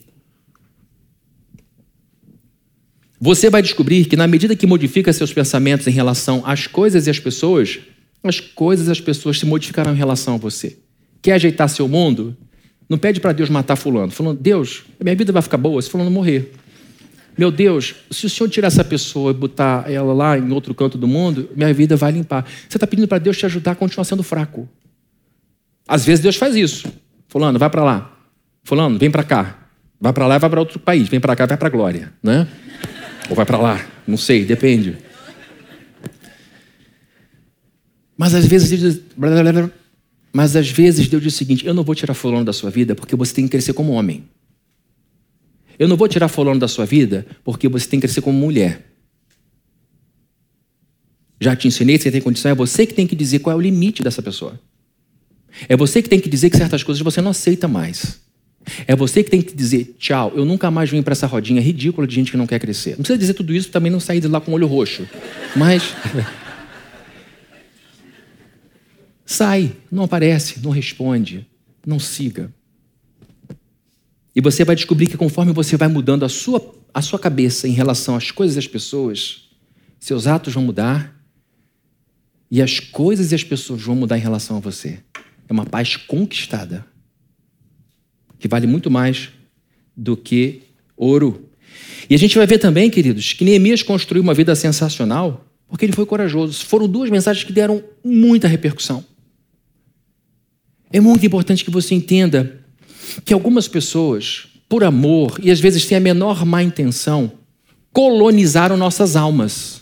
[3.19, 7.09] Você vai descobrir que na medida que modifica seus pensamentos em relação às coisas e
[7.09, 7.79] às pessoas,
[8.23, 10.77] as coisas, as pessoas se modificarão em relação a você.
[11.21, 12.35] Quer ajeitar seu mundo?
[12.89, 14.11] Não pede para Deus matar fulano.
[14.11, 16.53] Falando, Deus, minha vida vai ficar boa se fulano morrer.
[17.37, 20.97] Meu Deus, se o Senhor tirar essa pessoa e botar ela lá em outro canto
[20.97, 22.45] do mundo, minha vida vai limpar.
[22.67, 24.67] Você está pedindo para Deus te ajudar a continuar sendo fraco.
[25.87, 26.91] Às vezes Deus faz isso.
[27.27, 28.17] Fulano, vai para lá.
[28.63, 29.67] Fulano, vem para cá.
[29.99, 31.07] Vai para lá e vai para outro país.
[31.07, 32.47] Vem para cá, vai para a glória, né?
[33.29, 34.97] Ou vai para lá, não sei, depende.
[38.17, 39.03] Mas às vezes Deus diz,
[40.33, 42.95] mas às vezes Deus diz o seguinte: eu não vou tirar fulano da sua vida
[42.95, 44.23] porque você tem que crescer como homem.
[45.77, 48.83] Eu não vou tirar fulano da sua vida porque você tem que crescer como mulher.
[51.39, 53.61] Já te ensinei, você tem condição, é você que tem que dizer qual é o
[53.61, 54.59] limite dessa pessoa.
[55.69, 58.19] É você que tem que dizer que certas coisas você não aceita mais.
[58.87, 62.07] É você que tem que dizer, tchau, eu nunca mais vim para essa rodinha ridícula
[62.07, 62.91] de gente que não quer crescer.
[62.91, 65.07] Não precisa dizer tudo isso, também não sair de lá com o olho roxo.
[65.55, 65.95] Mas
[69.29, 71.45] Sai, não aparece, não responde,
[71.85, 72.49] não siga.
[74.33, 77.73] E você vai descobrir que conforme você vai mudando a sua, a sua cabeça em
[77.73, 79.49] relação às coisas e às pessoas,
[79.99, 81.13] seus atos vão mudar
[82.49, 84.99] E as coisas e as pessoas vão mudar em relação a você.
[85.49, 86.85] É uma paz conquistada,
[88.39, 89.27] que vale muito mais
[89.95, 90.61] do que
[90.95, 91.49] ouro.
[92.09, 95.91] E a gente vai ver também, queridos, que Neemias construiu uma vida sensacional porque ele
[95.91, 96.65] foi corajoso.
[96.65, 99.03] Foram duas mensagens que deram muita repercussão.
[100.91, 102.59] É muito importante que você entenda
[103.25, 107.31] que algumas pessoas, por amor e às vezes sem a menor má intenção,
[107.91, 109.81] colonizaram nossas almas.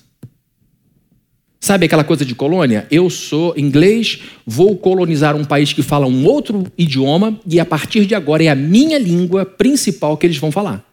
[1.59, 2.87] Sabe aquela coisa de colônia?
[2.91, 8.05] Eu sou inglês, vou colonizar um país que fala um outro idioma e a partir
[8.05, 10.84] de agora é a minha língua principal que eles vão falar.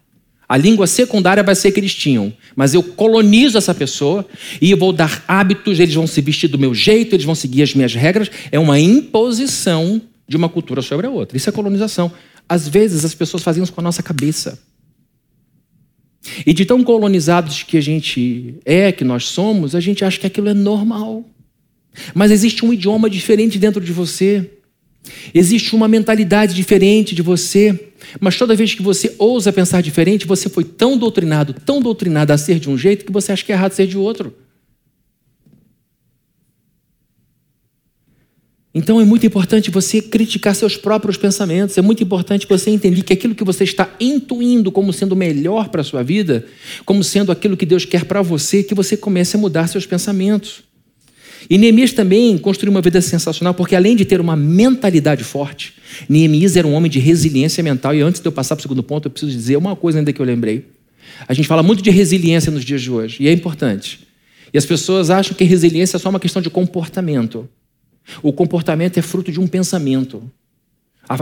[0.52, 4.26] A língua secundária vai ser que eles tinham, mas eu colonizo essa pessoa
[4.60, 7.62] e eu vou dar hábitos, eles vão se vestir do meu jeito, eles vão seguir
[7.62, 8.30] as minhas regras.
[8.50, 11.38] É uma imposição de uma cultura sobre a outra.
[11.38, 12.12] Isso é colonização.
[12.46, 14.58] Às vezes as pessoas fazem isso com a nossa cabeça.
[16.44, 20.26] E de tão colonizados que a gente é, que nós somos, a gente acha que
[20.26, 21.24] aquilo é normal.
[22.12, 24.50] Mas existe um idioma diferente dentro de você.
[25.34, 27.88] Existe uma mentalidade diferente de você.
[28.20, 32.38] Mas toda vez que você ousa pensar diferente, você foi tão doutrinado, tão doutrinado a
[32.38, 34.34] ser de um jeito que você acha que é errado ser de outro.
[38.74, 43.12] Então é muito importante você criticar seus próprios pensamentos, é muito importante você entender que
[43.12, 46.46] aquilo que você está intuindo como sendo melhor para a sua vida,
[46.86, 50.71] como sendo aquilo que Deus quer para você, que você comece a mudar seus pensamentos.
[51.48, 55.74] E Neemias também construiu uma vida sensacional, porque além de ter uma mentalidade forte,
[56.08, 57.94] Neemias era um homem de resiliência mental.
[57.94, 60.12] E antes de eu passar para o segundo ponto, eu preciso dizer uma coisa ainda
[60.12, 60.66] que eu lembrei.
[61.26, 64.06] A gente fala muito de resiliência nos dias de hoje, e é importante.
[64.52, 67.48] E as pessoas acham que resiliência é só uma questão de comportamento.
[68.22, 70.22] O comportamento é fruto de um pensamento,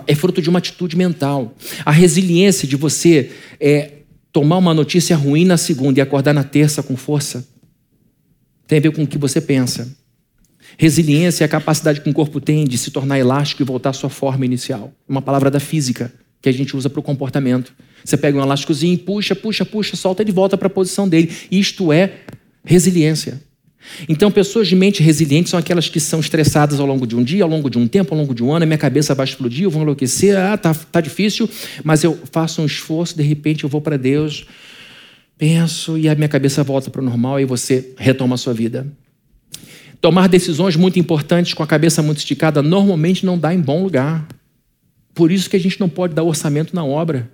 [0.06, 1.54] é fruto de uma atitude mental.
[1.84, 3.30] A resiliência de você
[3.60, 3.92] é
[4.32, 7.46] tomar uma notícia ruim na segunda e acordar na terça com força
[8.66, 9.96] tem a ver com o que você pensa.
[10.80, 13.92] Resiliência é a capacidade que um corpo tem de se tornar elástico e voltar à
[13.92, 14.90] sua forma inicial.
[15.06, 17.74] Uma palavra da física que a gente usa para o comportamento.
[18.02, 21.30] Você pega um elásticozinho, puxa, puxa, puxa, solta, ele volta para a posição dele.
[21.50, 22.20] Isto é
[22.64, 23.42] resiliência.
[24.08, 27.44] Então, pessoas de mente resiliente são aquelas que são estressadas ao longo de um dia,
[27.44, 29.64] ao longo de um tempo, ao longo de um ano, a minha cabeça vai explodir,
[29.64, 31.46] eu vou enlouquecer, ah, tá, tá difícil,
[31.84, 34.46] mas eu faço um esforço, de repente eu vou para Deus,
[35.36, 38.86] penso e a minha cabeça volta para o normal e você retoma a sua vida.
[40.00, 44.26] Tomar decisões muito importantes com a cabeça muito esticada normalmente não dá em bom lugar.
[45.14, 47.30] Por isso que a gente não pode dar orçamento na obra.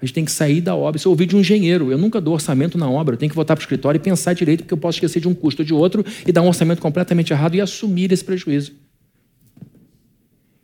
[0.00, 0.98] A gente tem que sair da obra.
[0.98, 1.90] Isso eu ouvi de um engenheiro.
[1.90, 3.14] Eu nunca dou orçamento na obra.
[3.14, 5.28] Eu tenho que voltar para o escritório e pensar direito, porque eu posso esquecer de
[5.28, 8.72] um custo ou de outro e dar um orçamento completamente errado e assumir esse prejuízo.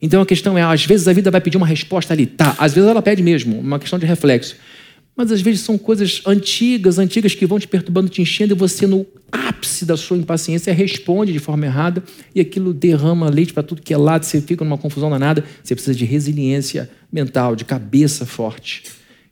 [0.00, 2.26] Então a questão é: às vezes a vida vai pedir uma resposta ali.
[2.26, 4.56] Tá, às vezes ela pede mesmo, uma questão de reflexo.
[5.16, 8.86] Mas às vezes são coisas antigas, antigas que vão te perturbando, te enchendo, e você,
[8.86, 12.02] no ápice da sua impaciência, responde de forma errada,
[12.34, 15.44] e aquilo derrama leite para tudo que é lado, você fica numa confusão danada.
[15.62, 18.84] Você precisa de resiliência mental, de cabeça forte.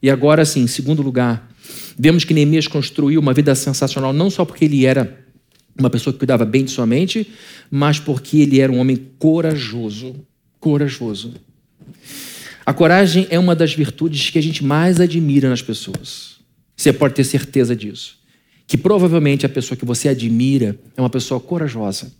[0.03, 1.51] E agora, sim, em segundo lugar,
[1.99, 5.19] vemos que Neemias construiu uma vida sensacional, não só porque ele era
[5.79, 7.27] uma pessoa que cuidava bem de sua mente,
[7.71, 10.15] mas porque ele era um homem corajoso.
[10.59, 11.35] Corajoso.
[12.65, 16.41] A coragem é uma das virtudes que a gente mais admira nas pessoas.
[16.77, 18.19] Você pode ter certeza disso.
[18.67, 22.13] Que provavelmente a pessoa que você admira é uma pessoa corajosa.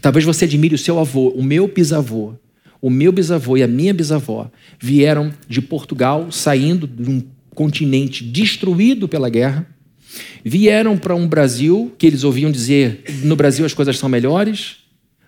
[0.00, 2.34] Talvez você admire o seu avô, o meu bisavô.
[2.80, 7.22] O meu bisavô e a minha bisavó vieram de Portugal, saindo de um
[7.54, 9.66] continente destruído pela guerra.
[10.44, 14.76] Vieram para um Brasil que eles ouviam dizer: no Brasil as coisas são melhores.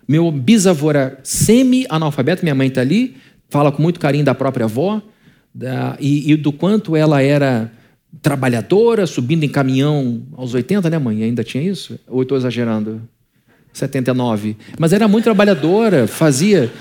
[0.07, 3.15] Meu bisavô era semi-analfabeto, minha mãe está ali,
[3.51, 4.99] fala com muito carinho da própria avó
[5.53, 7.71] da, e, e, do quanto ela era
[8.21, 11.23] trabalhadora, subindo em caminhão aos 80, né, mãe?
[11.23, 11.99] Ainda tinha isso?
[12.07, 13.01] Ou estou exagerando?
[13.73, 14.55] 79.
[14.79, 16.71] Mas era muito trabalhadora, fazia.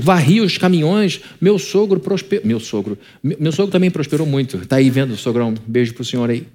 [0.00, 1.20] varria os caminhões.
[1.40, 2.46] Meu sogro prosperou.
[2.46, 2.98] Meu sogro.
[3.22, 4.58] Meu sogro também prosperou muito.
[4.58, 5.54] Está aí vendo, sogrão?
[5.66, 6.46] Beijo para o senhor aí.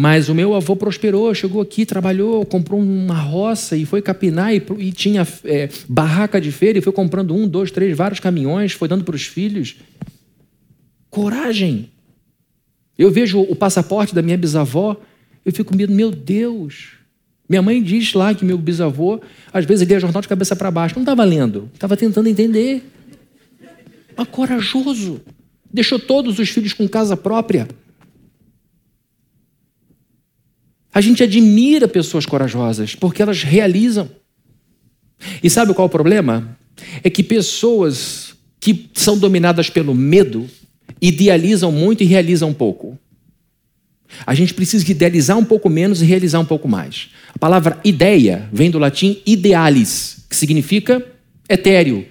[0.00, 4.62] Mas o meu avô prosperou, chegou aqui, trabalhou, comprou uma roça e foi capinar e,
[4.78, 8.86] e tinha é, barraca de feira e foi comprando um, dois, três, vários caminhões, foi
[8.86, 9.74] dando para os filhos.
[11.10, 11.90] Coragem.
[12.96, 14.96] Eu vejo o passaporte da minha bisavó,
[15.44, 16.90] eu fico medo, meu Deus.
[17.48, 19.20] Minha mãe diz lá que meu bisavô,
[19.52, 20.94] às vezes, lia jornal de cabeça para baixo.
[20.94, 22.88] Não estava lendo, estava tentando entender.
[24.16, 25.20] Mas corajoso.
[25.74, 27.66] Deixou todos os filhos com casa própria.
[30.98, 34.10] A gente admira pessoas corajosas porque elas realizam.
[35.40, 36.58] E sabe qual é o problema?
[37.04, 40.50] É que pessoas que são dominadas pelo medo
[41.00, 42.98] idealizam muito e realizam pouco.
[44.26, 47.10] A gente precisa idealizar um pouco menos e realizar um pouco mais.
[47.32, 51.00] A palavra ideia vem do latim idealis, que significa
[51.48, 52.08] etéreo,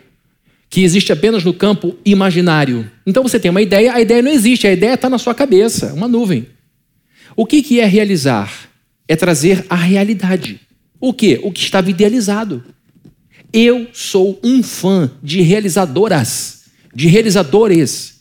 [0.69, 2.89] que existe apenas no campo imaginário.
[3.05, 5.93] Então você tem uma ideia, a ideia não existe, a ideia está na sua cabeça,
[5.93, 6.47] uma nuvem.
[7.35, 8.67] O que, que é realizar?
[9.07, 10.59] É trazer a realidade.
[10.99, 11.39] O que?
[11.43, 12.63] O que estava idealizado.
[13.53, 18.17] Eu sou um fã de realizadoras, de realizadores.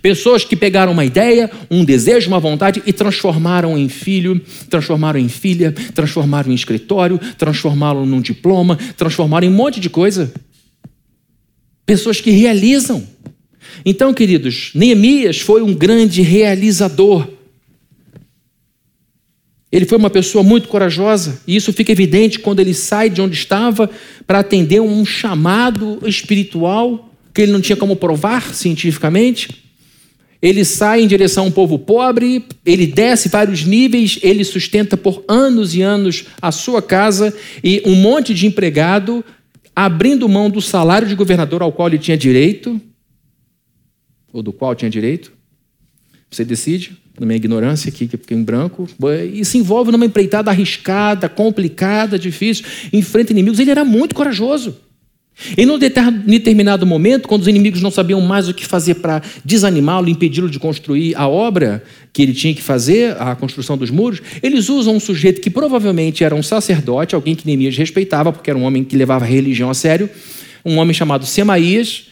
[0.00, 5.28] Pessoas que pegaram uma ideia, um desejo, uma vontade e transformaram em filho, transformaram em
[5.28, 10.32] filha, transformaram em escritório, transformaram num diploma, transformaram em um monte de coisa.
[11.84, 13.04] Pessoas que realizam.
[13.84, 17.28] Então, queridos, Neemias foi um grande realizador.
[19.72, 23.34] Ele foi uma pessoa muito corajosa, e isso fica evidente quando ele sai de onde
[23.36, 23.88] estava
[24.26, 29.48] para atender um chamado espiritual que ele não tinha como provar cientificamente.
[30.42, 35.22] Ele sai em direção a um povo pobre, ele desce vários níveis, ele sustenta por
[35.28, 39.24] anos e anos a sua casa e um monte de empregado,
[39.76, 42.80] abrindo mão do salário de governador ao qual ele tinha direito,
[44.32, 45.39] ou do qual tinha direito.
[46.30, 48.88] Você decide na minha ignorância aqui, que fiquei em branco,
[49.32, 53.58] e se envolve numa empreitada arriscada, complicada, difícil, enfrenta inimigos.
[53.58, 54.76] Ele era muito corajoso.
[55.56, 60.08] Em um determinado momento, quando os inimigos não sabiam mais o que fazer para desanimá-lo,
[60.08, 64.68] impedi-lo de construir a obra que ele tinha que fazer, a construção dos muros, eles
[64.68, 68.62] usam um sujeito que provavelmente era um sacerdote, alguém que Neemias respeitava, porque era um
[68.62, 70.10] homem que levava a religião a sério,
[70.64, 72.08] um homem chamado Semaías,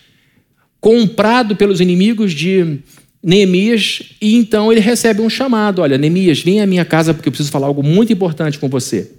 [0.80, 2.78] comprado pelos inimigos de
[3.22, 7.32] Neemias, e então ele recebe um chamado: Olha, Neemias, vem à minha casa porque eu
[7.32, 9.10] preciso falar algo muito importante com você.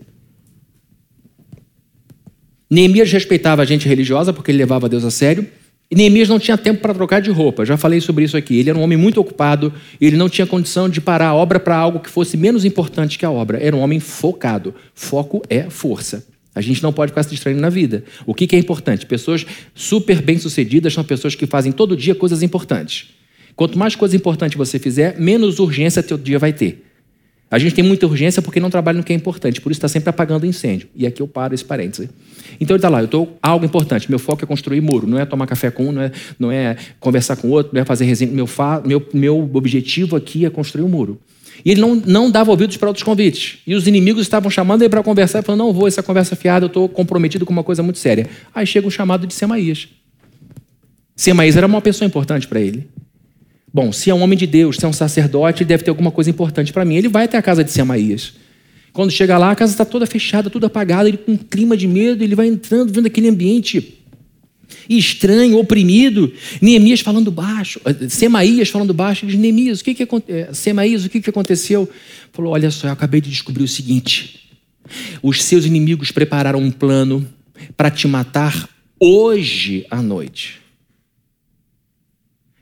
[2.69, 5.47] Neemias respeitava a gente religiosa porque ele levava Deus a sério.
[5.91, 8.59] E Neemias não tinha tempo para trocar de roupa, já falei sobre isso aqui.
[8.59, 11.75] Ele era um homem muito ocupado, ele não tinha condição de parar a obra para
[11.75, 13.57] algo que fosse menos importante que a obra.
[13.57, 14.75] Era um homem focado.
[14.93, 16.27] Foco é força.
[16.53, 18.03] A gente não pode ficar se distraindo na vida.
[18.27, 19.07] O que é importante?
[19.07, 23.07] Pessoas super bem-sucedidas são pessoas que fazem todo dia coisas importantes.
[23.59, 26.81] Quanto mais coisa importante você fizer, menos urgência teu dia vai ter.
[27.51, 29.89] A gente tem muita urgência porque não trabalha no que é importante, por isso está
[29.89, 30.87] sempre apagando incêndio.
[30.95, 32.09] E aqui eu paro esse parêntese.
[32.53, 34.09] Então ele está lá, eu estou algo importante.
[34.09, 36.77] Meu foco é construir muro, não é tomar café com um, não é, não é
[37.01, 38.31] conversar com outro, não é fazer resenha.
[38.31, 41.19] Meu, fa, meu, meu objetivo aqui é construir um muro.
[41.65, 43.57] E ele não, não dava ouvidos para outros convites.
[43.67, 46.67] E os inimigos estavam chamando ele para conversar, falando: não vou, essa conversa fiada, eu
[46.67, 48.25] estou comprometido com uma coisa muito séria.
[48.55, 49.89] Aí chega o chamado de Semaías.
[51.13, 52.87] Semaías era uma pessoa importante para ele.
[53.73, 56.11] Bom, se é um homem de Deus, se é um sacerdote, ele deve ter alguma
[56.11, 56.95] coisa importante para mim.
[56.95, 58.33] Ele vai até a casa de Semaías.
[58.91, 61.87] Quando chega lá, a casa está toda fechada, tudo apagado, ele com um clima de
[61.87, 63.99] medo, ele vai entrando, vendo aquele ambiente
[64.89, 66.31] estranho, oprimido.
[66.61, 71.05] Neemias falando baixo, eh, Semaías falando baixo, ele diz, Neemias, o que que eh, Semaías,
[71.05, 71.87] o que que aconteceu?
[72.33, 74.49] Falou, olha só, eu acabei de descobrir o seguinte,
[75.21, 77.27] os seus inimigos prepararam um plano
[77.77, 78.67] para te matar
[78.99, 80.59] hoje à noite.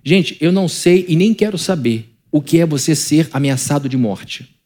[0.08, 3.98] Gente, eu não sei e nem quero saber o que é você ser ameaçado de
[3.98, 4.58] morte.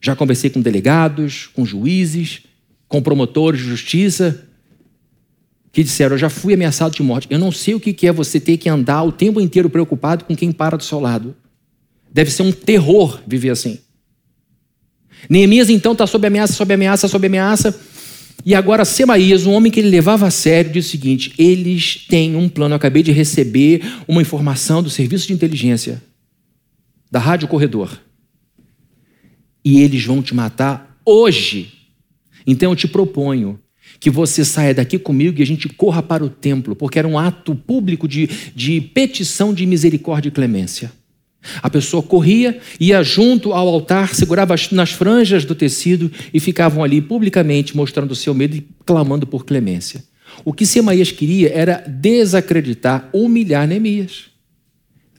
[0.00, 2.40] Já conversei com delegados, com juízes,
[2.88, 4.48] com promotores de justiça,
[5.70, 7.26] que disseram: Eu já fui ameaçado de morte.
[7.28, 10.34] Eu não sei o que é você ter que andar o tempo inteiro preocupado com
[10.34, 11.36] quem para do seu lado.
[12.10, 13.80] Deve ser um terror viver assim.
[15.28, 17.78] Neemias então está sob ameaça, sob ameaça, sob ameaça.
[18.46, 22.36] E agora Semaías, um homem que ele levava a sério, diz o seguinte: eles têm
[22.36, 22.74] um plano.
[22.74, 26.00] Eu acabei de receber uma informação do serviço de inteligência
[27.10, 27.98] da Rádio Corredor.
[29.64, 31.72] E eles vão te matar hoje.
[32.46, 33.58] Então eu te proponho
[33.98, 37.18] que você saia daqui comigo e a gente corra para o templo, porque era um
[37.18, 40.92] ato público de, de petição de misericórdia e clemência.
[41.62, 47.00] A pessoa corria, ia junto ao altar, segurava nas franjas do tecido e ficavam ali
[47.00, 50.04] publicamente mostrando o seu medo e clamando por clemência.
[50.44, 54.26] O que Semaías queria era desacreditar, humilhar Neemias.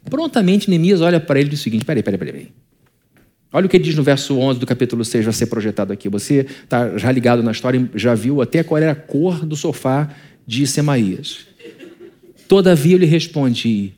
[0.10, 2.48] Prontamente Neemias olha para ele e diz o seguinte: peraí, peraí, peraí.
[3.52, 6.10] Olha o que ele diz no verso 11 do capítulo 6, vai ser projetado aqui.
[6.10, 10.10] Você está já ligado na história, já viu até qual era a cor do sofá
[10.46, 11.48] de Semaías.
[12.48, 13.94] Todavia eu lhe respondi: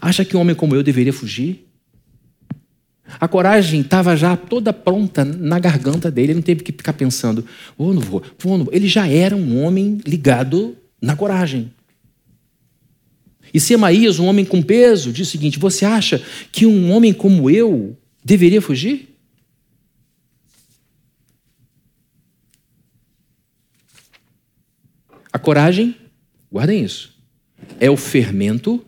[0.00, 1.66] Acha que um homem como eu deveria fugir?
[3.20, 7.46] A coragem estava já toda pronta na garganta dele, ele não teve que ficar pensando,
[7.78, 8.74] vou ou não vou, vou ou não vou.
[8.74, 11.72] Ele já era um homem ligado na coragem.
[13.54, 16.22] E Semaías, um homem com peso, diz o seguinte: Você acha
[16.52, 19.16] que um homem como eu deveria fugir?
[25.32, 25.94] A coragem,
[26.50, 27.14] guardem isso,
[27.78, 28.85] é o fermento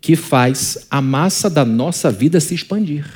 [0.00, 3.06] que faz a massa da nossa vida se expandir.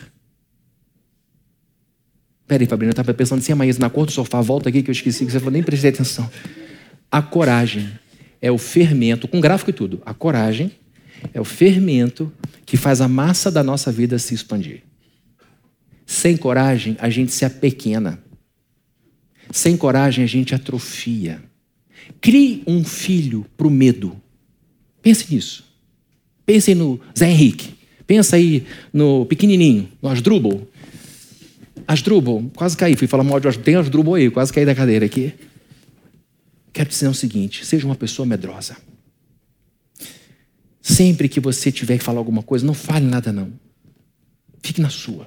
[2.47, 4.93] Peraí, Fabrício, eu estava pensando assim, amanhã na cor do sofá, volta aqui que eu
[4.93, 6.31] esqueci, que você falou, nem prestei atenção.
[7.11, 7.91] A coragem
[8.41, 10.03] é o fermento, com gráfico e tudo.
[10.05, 10.73] A coragem
[11.35, 12.33] é o fermento
[12.65, 14.83] que faz a massa da nossa vida se expandir.
[16.07, 18.19] Sem coragem, a gente se apequena.
[19.51, 21.43] Sem coragem, a gente atrofia.
[22.19, 24.19] Crie um filho para o medo.
[25.03, 25.68] Pense nisso.
[26.49, 27.75] Pense no Zé Henrique.
[28.07, 30.67] Pensa aí no pequenininho, no Asdrubal.
[31.87, 33.65] Asdrubal, quase caí, fui falar mal de Asdrubal.
[33.67, 35.35] Tem Asdrubal aí, quase caí da cadeira aqui.
[36.73, 38.79] Quero dizer o seguinte: seja uma pessoa medrosa.
[40.81, 43.53] Sempre que você tiver que falar alguma coisa, não fale nada, não.
[44.63, 45.27] Fique na sua.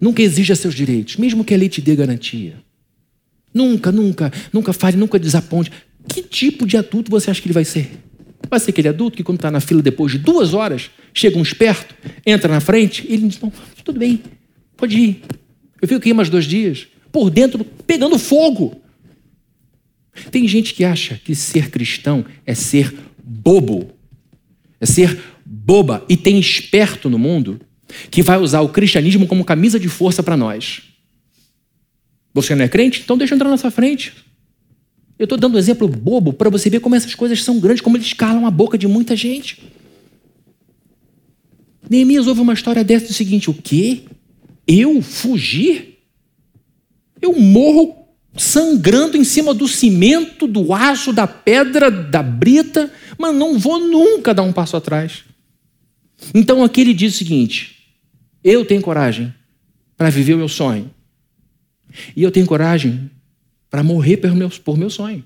[0.00, 2.64] Nunca exija seus direitos, mesmo que a lei te dê garantia.
[3.52, 5.70] Nunca, nunca, nunca fale, nunca desaponte.
[6.08, 8.07] Que tipo de adulto você acha que ele vai ser?
[8.48, 11.42] Vai ser aquele adulto que, quando está na fila depois de duas horas, chega um
[11.42, 13.52] esperto, entra na frente e ele diz: Não,
[13.84, 14.22] tudo bem,
[14.76, 15.22] pode ir.
[15.80, 18.80] Eu fico aqui mais dois dias, por dentro, pegando fogo.
[20.30, 23.90] Tem gente que acha que ser cristão é ser bobo,
[24.80, 26.04] é ser boba.
[26.08, 27.60] E tem esperto no mundo
[28.10, 30.82] que vai usar o cristianismo como camisa de força para nós.
[32.34, 33.00] Você não é crente?
[33.02, 34.12] Então deixa eu entrar na sua frente.
[35.18, 37.96] Eu estou dando um exemplo bobo para você ver como essas coisas são grandes, como
[37.96, 39.60] eles calam a boca de muita gente.
[41.90, 44.02] Neemias ouve uma história dessa do seguinte: o quê?
[44.66, 45.98] Eu fugir?
[47.20, 47.96] Eu morro
[48.36, 54.32] sangrando em cima do cimento, do aço, da pedra, da brita, mas não vou nunca
[54.32, 55.24] dar um passo atrás.
[56.32, 57.78] Então aqui ele diz o seguinte:
[58.44, 59.34] eu tenho coragem
[59.96, 60.90] para viver o meu sonho.
[62.14, 63.10] E eu tenho coragem
[63.70, 65.24] para morrer por meu, por meu sonho.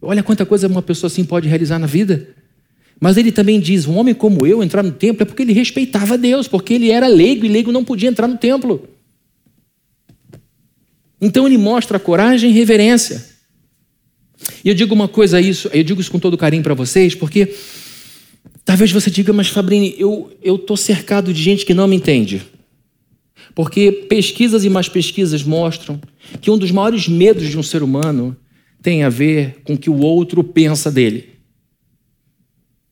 [0.00, 2.28] Olha quanta coisa uma pessoa assim pode realizar na vida.
[2.98, 6.16] Mas ele também diz: um homem como eu entrar no templo é porque ele respeitava
[6.16, 8.88] Deus, porque ele era leigo e leigo não podia entrar no templo.
[11.20, 13.28] Então ele mostra coragem e reverência.
[14.64, 17.14] E eu digo uma coisa a isso, eu digo isso com todo carinho para vocês,
[17.14, 17.54] porque
[18.64, 22.42] talvez você diga, mas Fabrini, eu estou cercado de gente que não me entende.
[23.54, 26.00] Porque pesquisas e mais pesquisas mostram
[26.40, 28.36] que um dos maiores medos de um ser humano
[28.82, 31.30] tem a ver com o que o outro pensa dele.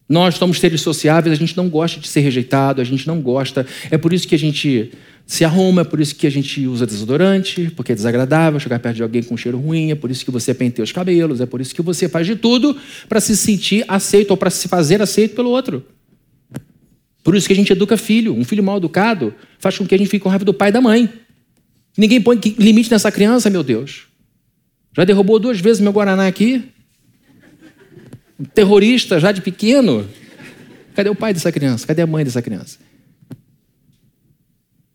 [0.07, 3.65] Nós somos seres sociáveis, a gente não gosta de ser rejeitado, a gente não gosta.
[3.91, 4.91] É por isso que a gente
[5.29, 8.95] se arruma, é por isso que a gente usa desodorante, porque é desagradável chegar perto
[8.95, 11.45] de alguém com um cheiro ruim, é por isso que você penteia os cabelos, é
[11.45, 12.75] por isso que você faz de tudo
[13.07, 15.85] para se sentir aceito ou para se fazer aceito pelo outro.
[17.23, 18.33] Por isso que a gente educa filho.
[18.33, 20.71] Um filho mal educado faz com que a gente fique com raiva do pai e
[20.71, 21.09] da mãe.
[21.97, 24.07] Ninguém põe limite nessa criança, meu Deus.
[24.95, 26.63] Já derrubou duas vezes meu Guaraná aqui.
[28.39, 30.07] Um terrorista já de pequeno.
[30.95, 31.85] Cadê o pai dessa criança?
[31.85, 32.79] Cadê a mãe dessa criança?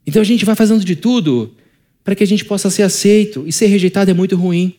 [0.05, 1.53] Então a gente vai fazendo de tudo
[2.03, 3.43] para que a gente possa ser aceito.
[3.47, 4.75] E ser rejeitado é muito ruim.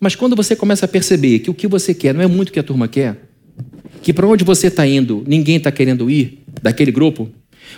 [0.00, 2.52] Mas quando você começa a perceber que o que você quer não é muito o
[2.52, 3.28] que a turma quer,
[4.02, 7.28] que para onde você está indo ninguém está querendo ir, daquele grupo,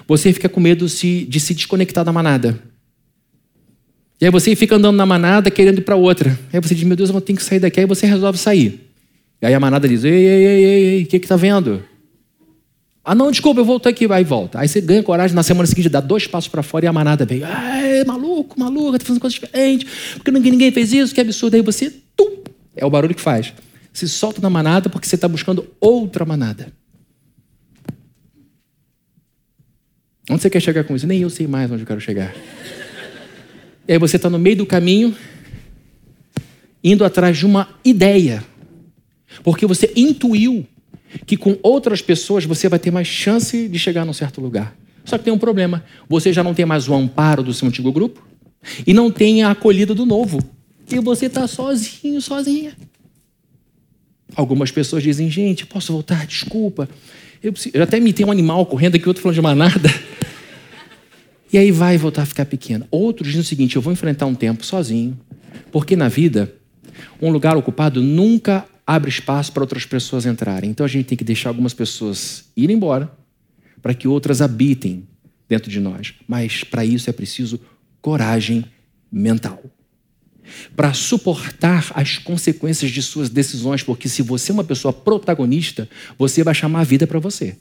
[0.07, 2.59] você fica com medo de se desconectar da manada.
[4.21, 6.39] E aí você fica andando na manada querendo ir para outra.
[6.53, 7.79] Aí você diz, meu Deus, eu tenho que sair daqui.
[7.79, 8.91] Aí você resolve sair.
[9.41, 11.85] E aí a manada diz, ei, ei, ei, ei, o que que tá vendo?
[13.05, 14.59] Ah, não, desculpa, eu volto aqui, vai e volta.
[14.59, 17.25] Aí você ganha coragem na semana seguinte, dá dois passos para fora e a manada
[17.25, 17.43] vem.
[17.45, 19.87] Ai, maluco, maluco, tá fazendo coisa diferente.
[20.17, 21.55] Porque ninguém, ninguém fez isso, que absurdo.
[21.55, 22.43] Aí você, tum,
[22.77, 23.55] é o barulho que faz.
[23.93, 26.73] Se solta na manada porque você está buscando outra manada.
[30.31, 31.07] Onde você quer chegar com isso?
[31.07, 32.35] Nem eu sei mais onde eu quero chegar.
[33.87, 35.17] E aí você está no meio do caminho,
[36.85, 38.45] indo atrás de uma ideia.
[39.43, 40.67] Porque você intuiu
[41.27, 44.77] que com outras pessoas você vai ter mais chance de chegar num certo lugar.
[45.05, 45.83] Só que tem um problema.
[46.09, 48.27] Você já não tem mais o amparo do seu antigo grupo
[48.87, 50.39] e não tem a acolhida do novo.
[50.91, 52.77] E você está sozinho, sozinha.
[54.37, 56.27] Algumas pessoas dizem, gente, posso voltar?
[56.27, 56.89] Desculpa.
[57.43, 59.89] Eu, eu até imitei um animal correndo aqui, outro falando de manada.
[61.53, 62.87] E aí vai voltar a ficar pequena.
[62.91, 65.19] Outros dizem o seguinte: eu vou enfrentar um tempo sozinho,
[65.73, 66.55] porque na vida,
[67.21, 70.71] um lugar ocupado nunca abre espaço para outras pessoas entrarem.
[70.71, 73.11] Então a gente tem que deixar algumas pessoas irem embora
[73.81, 75.07] para que outras habitem
[75.49, 76.15] dentro de nós.
[76.27, 77.61] Mas para isso é preciso
[78.01, 78.65] coragem
[79.11, 79.63] mental.
[80.77, 85.89] Para suportar as consequências de suas decisões, porque se você é uma pessoa protagonista,
[86.19, 87.57] você vai chamar a vida para você.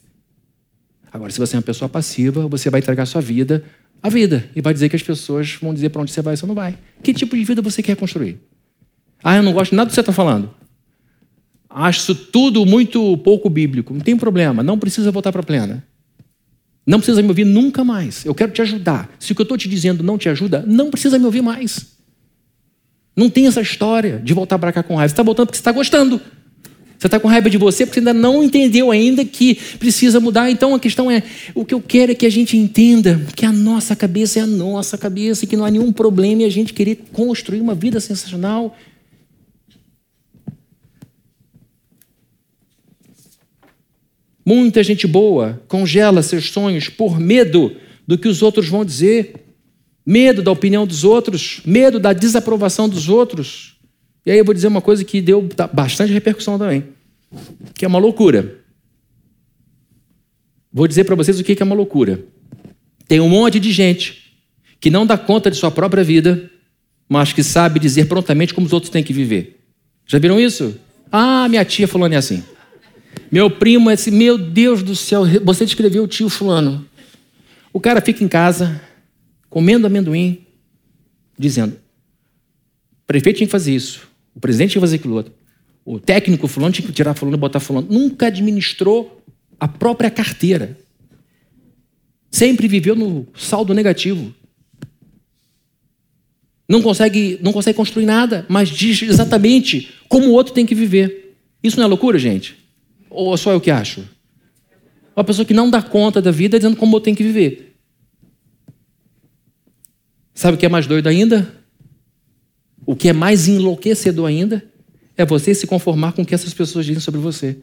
[1.12, 3.64] Agora, se você é uma pessoa passiva, você vai entregar sua vida
[4.02, 6.38] à vida e vai dizer que as pessoas vão dizer para onde você vai e
[6.38, 6.78] você não vai.
[7.02, 8.38] Que tipo de vida você quer construir?
[9.24, 10.54] Ah, eu não gosto nada do que você está falando.
[11.70, 13.94] Acho tudo muito pouco bíblico.
[13.94, 15.84] Não tem problema, não precisa voltar para a plena.
[16.86, 18.24] Não precisa me ouvir nunca mais.
[18.24, 19.10] Eu quero te ajudar.
[19.20, 21.97] Se o que eu estou te dizendo não te ajuda, não precisa me ouvir mais.
[23.18, 25.10] Não tem essa história de voltar para cá com raiva.
[25.10, 26.22] Você está voltando porque você está gostando.
[27.00, 30.52] Você está com raiva de você porque você ainda não entendeu ainda que precisa mudar.
[30.52, 31.24] Então a questão é:
[31.56, 34.48] o que eu quero é que a gente entenda que a nossa cabeça é a
[34.48, 38.00] nossa cabeça e que não há nenhum problema em a gente querer construir uma vida
[38.00, 38.78] sensacional.
[44.46, 47.76] Muita gente boa congela seus sonhos por medo
[48.08, 49.47] do que os outros vão dizer,
[50.08, 53.76] medo da opinião dos outros, medo da desaprovação dos outros.
[54.26, 56.86] E aí eu vou dizer uma coisa que deu bastante repercussão também,
[57.74, 58.64] que é uma loucura.
[60.72, 62.24] Vou dizer para vocês o que é uma loucura.
[63.06, 64.34] Tem um monte de gente
[64.80, 66.50] que não dá conta de sua própria vida,
[67.10, 69.60] mas que sabe dizer prontamente como os outros têm que viver.
[70.06, 70.80] Já viram isso?
[71.12, 72.42] Ah, minha tia falando é assim.
[73.30, 76.86] Meu primo é assim, meu Deus do céu, você descreveu o tio fulano.
[77.74, 78.87] O cara fica em casa,
[79.50, 80.46] comendo amendoim,
[81.38, 85.34] dizendo: o prefeito tinha que fazer isso, o presidente tinha que fazer aquilo outro,
[85.86, 87.88] o técnico fulano tinha que tirar fulano e botar fulano.
[87.90, 89.24] Nunca administrou
[89.58, 90.78] a própria carteira.
[92.30, 94.36] Sempre viveu no saldo negativo.
[96.68, 101.38] Não consegue, não consegue construir nada, mas diz exatamente como o outro tem que viver.
[101.64, 102.58] Isso não é loucura, gente?
[103.10, 104.04] Ou só eu que acho?
[105.16, 107.67] Uma pessoa que não dá conta da vida dizendo como eu tenho que viver.
[110.38, 111.52] Sabe o que é mais doido ainda?
[112.86, 114.64] O que é mais enlouquecedor ainda
[115.18, 117.58] é você se conformar com o que essas pessoas dizem sobre você.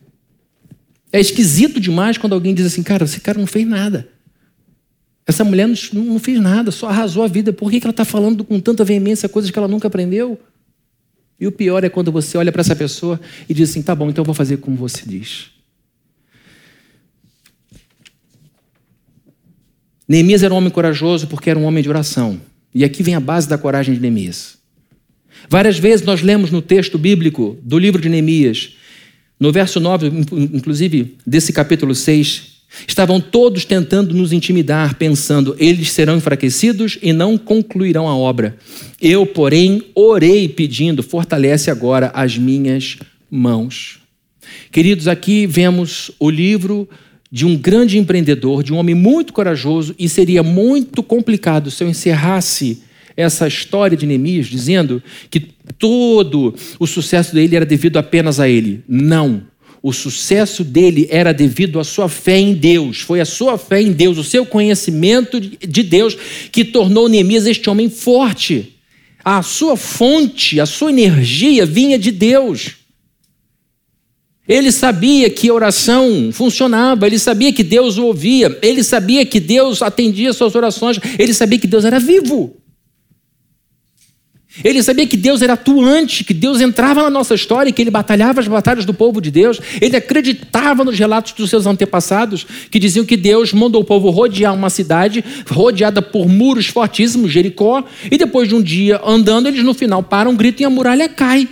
[1.13, 4.09] É esquisito demais quando alguém diz assim, cara, esse cara não fez nada.
[5.25, 7.53] Essa mulher não, fez nada, só arrasou a vida.
[7.53, 10.37] Por que ela está falando com tanta veemência coisas que ela nunca aprendeu?
[11.39, 14.11] E o pior é quando você olha para essa pessoa e diz assim: tá bom,
[14.11, 15.53] então eu vou fazer como você diz.
[20.09, 22.41] Neemias era um homem corajoso porque era um homem de oração.
[22.75, 24.59] E aqui vem a base da coragem de Neemias.
[25.49, 28.77] Várias vezes nós lemos no texto bíblico do livro de Neemias,
[29.39, 32.55] no verso 9, inclusive desse capítulo 6,
[32.87, 38.57] Estavam todos tentando nos intimidar, pensando: eles serão enfraquecidos e não concluirão a obra.
[39.01, 42.97] Eu, porém, orei pedindo: fortalece agora as minhas
[43.31, 44.01] mãos.
[44.71, 46.89] Queridos, aqui vemos o livro
[47.35, 51.89] de um grande empreendedor, de um homem muito corajoso, e seria muito complicado se eu
[51.89, 52.85] encerrasse
[53.17, 55.41] essa história de Neemias dizendo que
[55.77, 58.85] todo o sucesso dele era devido apenas a ele.
[58.87, 59.43] Não.
[59.83, 63.01] O sucesso dele era devido à sua fé em Deus.
[63.01, 66.17] Foi a sua fé em Deus, o seu conhecimento de Deus
[66.53, 68.77] que tornou Neemias este homem forte.
[69.25, 72.84] A sua fonte, a sua energia vinha de Deus.
[74.47, 79.81] Ele sabia que oração funcionava, ele sabia que Deus o ouvia, ele sabia que Deus
[79.81, 82.55] atendia suas orações, ele sabia que Deus era vivo.
[84.63, 88.41] Ele sabia que Deus era atuante, que Deus entrava na nossa história, que ele batalhava
[88.41, 89.59] as batalhas do povo de Deus.
[89.81, 94.55] Ele acreditava nos relatos dos seus antepassados, que diziam que Deus mandou o povo rodear
[94.55, 99.75] uma cidade rodeada por muros fortíssimos, Jericó, e depois de um dia andando, eles no
[99.75, 101.49] final param, gritam e a muralha cai.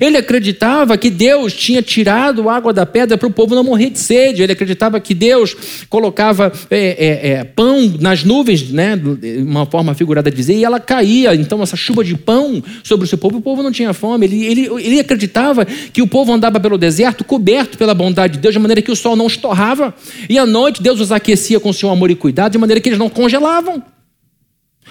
[0.00, 3.98] Ele acreditava que Deus tinha tirado água da pedra para o povo não morrer de
[3.98, 4.42] sede.
[4.42, 5.56] Ele acreditava que Deus
[5.88, 8.98] colocava é, é, é, pão nas nuvens, né,
[9.38, 11.34] uma forma figurada de dizer, e ela caía.
[11.34, 14.26] Então, essa chuva de pão sobre o seu povo, o povo não tinha fome.
[14.26, 18.54] Ele, ele, ele acreditava que o povo andava pelo deserto coberto pela bondade de Deus,
[18.54, 19.94] de maneira que o sol não estorrava.
[20.28, 22.98] E à noite, Deus os aquecia com seu amor e cuidado, de maneira que eles
[22.98, 23.82] não congelavam.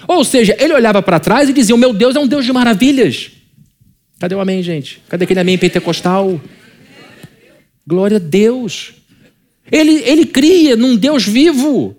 [0.06, 2.52] Ou seja, ele olhava para trás e dizia: O meu Deus é um Deus de
[2.52, 3.30] maravilhas.
[4.18, 5.02] Cadê o amém, gente?
[5.08, 6.40] Cadê aquele amém pentecostal?
[7.86, 8.94] Glória a Deus.
[9.70, 11.96] Ele, ele cria num Deus vivo.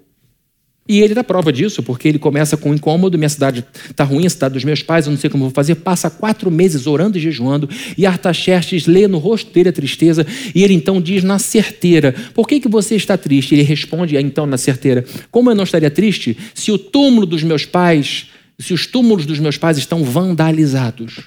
[0.89, 4.25] E ele dá prova disso, porque ele começa com um incômodo, minha cidade está ruim,
[4.25, 5.75] a cidade dos meus pais, eu não sei como vou fazer.
[5.75, 10.63] Passa quatro meses orando e jejuando, e Artaxerxes lê no rosto dele a tristeza, e
[10.63, 13.53] ele então diz na certeira, por que, que você está triste?
[13.53, 17.65] Ele responde então na certeira, como eu não estaria triste se o túmulo dos meus
[17.65, 21.19] pais, se os túmulos dos meus pais estão vandalizados?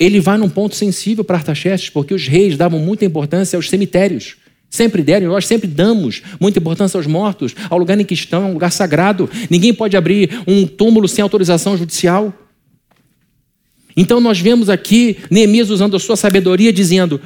[0.00, 4.36] Ele vai num ponto sensível para Artaxerxes, porque os reis davam muita importância aos cemitérios.
[4.70, 8.52] Sempre deram, nós sempre damos muita importância aos mortos, ao lugar em que estão, um
[8.54, 9.28] lugar sagrado.
[9.50, 12.32] Ninguém pode abrir um túmulo sem autorização judicial.
[13.94, 17.20] Então nós vemos aqui Neemias usando a sua sabedoria, dizendo: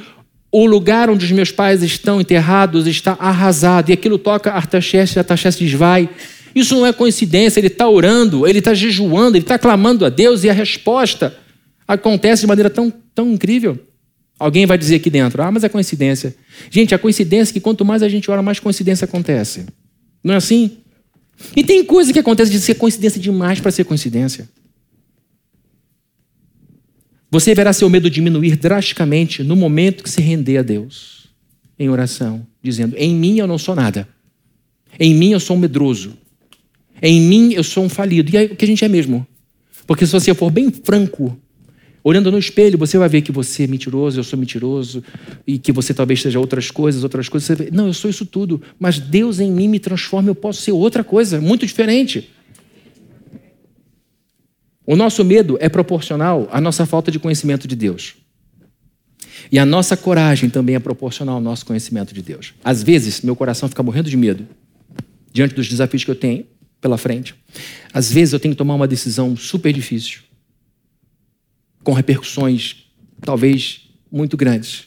[0.50, 3.90] o lugar onde os meus pais estão enterrados está arrasado.
[3.90, 6.08] E aquilo toca Artaxerxes, Artaxerxes vai.
[6.54, 10.42] Isso não é coincidência, ele está orando, ele está jejuando, ele está clamando a Deus
[10.42, 11.43] e a resposta
[11.86, 13.78] acontece de maneira tão, tão incrível.
[14.38, 16.34] Alguém vai dizer aqui dentro, ah, mas é coincidência.
[16.70, 19.66] Gente, a coincidência é que quanto mais a gente ora, mais coincidência acontece.
[20.22, 20.78] Não é assim?
[21.54, 24.48] E tem coisa que acontece de ser coincidência demais para ser coincidência.
[27.30, 31.28] Você verá seu medo diminuir drasticamente no momento que se render a Deus
[31.78, 34.08] em oração, dizendo: Em mim eu não sou nada.
[34.98, 36.16] Em mim eu sou um medroso.
[37.02, 38.30] Em mim eu sou um falido.
[38.32, 39.26] E é o que a gente é mesmo.
[39.86, 41.36] Porque se você for bem franco,
[42.04, 45.02] olhando no espelho, você vai ver que você é mentiroso, eu sou mentiroso,
[45.46, 47.46] e que você talvez seja outras coisas, outras coisas.
[47.46, 50.60] Você vê, não, eu sou isso tudo, mas Deus em mim me transforma, eu posso
[50.60, 52.30] ser outra coisa, muito diferente.
[54.86, 58.16] O nosso medo é proporcional à nossa falta de conhecimento de Deus.
[59.50, 62.52] E a nossa coragem também é proporcional ao nosso conhecimento de Deus.
[62.62, 64.46] Às vezes, meu coração fica morrendo de medo
[65.32, 66.44] diante dos desafios que eu tenho
[66.82, 67.34] pela frente.
[67.94, 70.20] Às vezes, eu tenho que tomar uma decisão super difícil,
[71.84, 72.86] com repercussões
[73.20, 74.86] talvez muito grandes.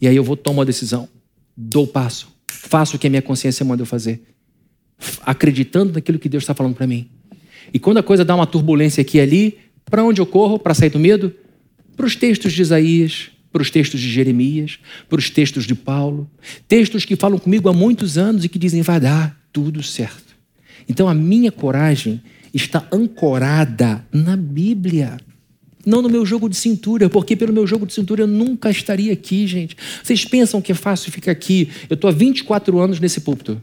[0.00, 1.08] E aí eu vou tomar uma decisão,
[1.56, 4.22] dou o passo, faço o que a minha consciência manda eu fazer,
[5.22, 7.08] acreditando naquilo que Deus está falando para mim.
[7.72, 10.74] E quando a coisa dá uma turbulência aqui e ali, para onde eu corro para
[10.74, 11.34] sair do medo?
[11.96, 16.28] Para os textos de Isaías, para os textos de Jeremias, para os textos de Paulo,
[16.66, 20.34] textos que falam comigo há muitos anos e que dizem vai dar tudo certo.
[20.88, 22.20] Então a minha coragem
[22.52, 25.18] está ancorada na Bíblia.
[25.84, 29.12] Não no meu jogo de cintura, porque pelo meu jogo de cintura eu nunca estaria
[29.12, 29.76] aqui, gente.
[30.02, 31.68] Vocês pensam que é fácil ficar aqui?
[31.90, 33.60] Eu estou há 24 anos nesse púlpito.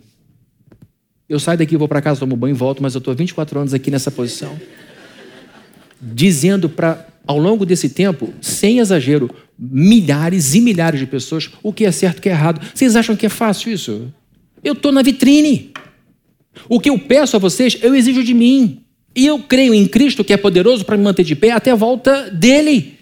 [1.30, 3.74] Eu saio daqui, vou para casa, tomo banho e volto, mas eu estou 24 anos
[3.74, 4.60] aqui nessa posição.
[6.02, 11.86] Dizendo para, ao longo desse tempo, sem exagero, milhares e milhares de pessoas o que
[11.86, 12.66] é certo e o que é errado.
[12.74, 14.12] Vocês acham que é fácil isso?
[14.64, 15.72] Eu estou na vitrine.
[16.68, 18.84] O que eu peço a vocês, eu exijo de mim.
[19.16, 21.76] E eu creio em Cristo que é poderoso para me manter de pé até a
[21.76, 22.98] volta dele.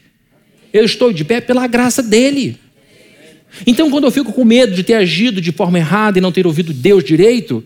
[0.74, 2.58] Eu estou de pé pela graça dele.
[3.66, 6.46] Então, quando eu fico com medo de ter agido de forma errada e não ter
[6.46, 7.64] ouvido Deus direito,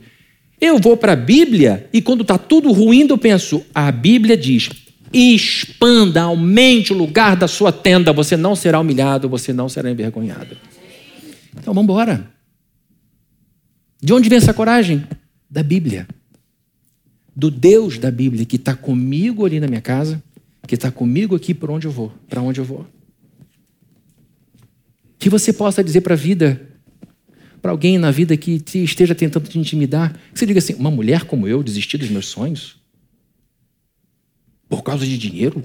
[0.59, 4.69] eu vou para a Bíblia e quando está tudo ruim, eu penso: a Bíblia diz,
[5.11, 10.55] expanda, aumente o lugar da sua tenda, você não será humilhado, você não será envergonhado.
[11.51, 12.31] Então vamos embora.
[14.01, 15.03] De onde vem essa coragem?
[15.49, 16.07] Da Bíblia.
[17.35, 20.21] Do Deus da Bíblia que está comigo ali na minha casa,
[20.67, 22.85] que está comigo aqui por onde eu vou, para onde eu vou.
[25.17, 26.69] Que você possa dizer para a vida,
[27.61, 30.91] para alguém na vida que te esteja tentando te intimidar, que você diga assim: uma
[30.91, 32.77] mulher como eu desistir dos meus sonhos?
[34.67, 35.61] Por causa de dinheiro?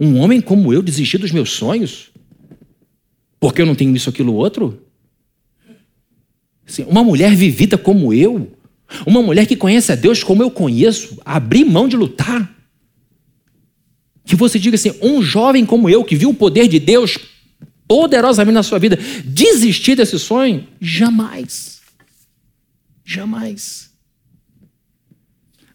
[0.00, 2.12] Um homem como eu desistir dos meus sonhos?
[3.38, 4.82] Porque eu não tenho isso, aquilo, outro?
[6.66, 8.55] Assim, uma mulher vivida como eu,
[9.06, 12.54] uma mulher que conhece a Deus como eu conheço, abrir mão de lutar.
[14.24, 17.18] Que você diga assim: um jovem como eu, que viu o poder de Deus
[17.88, 20.66] poderosamente na sua vida, desistir desse sonho?
[20.80, 21.80] Jamais.
[23.04, 23.90] Jamais.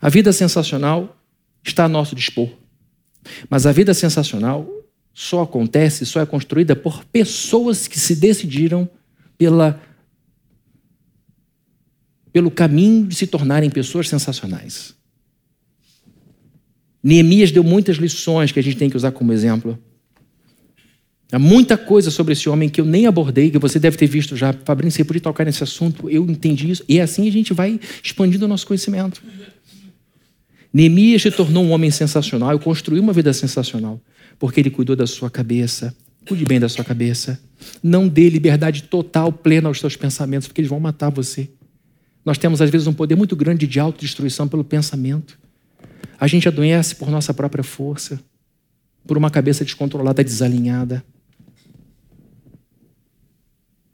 [0.02, 1.18] A vida sensacional
[1.64, 2.50] está a nosso dispor.
[3.50, 4.68] Mas a vida sensacional
[5.14, 8.90] só acontece, só é construída por pessoas que se decidiram
[9.38, 9.80] pela,
[12.32, 14.96] pelo caminho de se tornarem pessoas sensacionais.
[17.04, 19.78] Neemias deu muitas lições que a gente tem que usar como exemplo.
[21.32, 24.36] Há muita coisa sobre esse homem que eu nem abordei, que você deve ter visto
[24.36, 24.54] já.
[24.54, 26.84] Fabrício, você podia tocar nesse assunto, eu entendi isso.
[26.88, 29.24] E assim a gente vai expandindo o nosso conhecimento.
[30.74, 34.00] Neemias se tornou um homem sensacional e construiu uma vida sensacional,
[34.38, 35.96] porque ele cuidou da sua cabeça.
[36.28, 37.40] Cuide bem da sua cabeça.
[37.82, 41.50] Não dê liberdade total, plena aos seus pensamentos, porque eles vão matar você.
[42.24, 45.40] Nós temos, às vezes, um poder muito grande de autodestruição pelo pensamento.
[46.20, 48.22] A gente adoece por nossa própria força,
[49.08, 51.04] por uma cabeça descontrolada, desalinhada.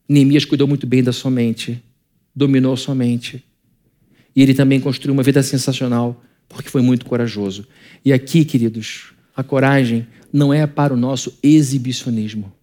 [0.08, 1.82] Neemias cuidou muito bem da sua mente,
[2.36, 3.44] dominou sua mente.
[4.36, 7.66] E ele também construiu uma vida sensacional, porque foi muito corajoso.
[8.04, 12.54] E aqui, queridos, a coragem não é para o nosso exibicionismo.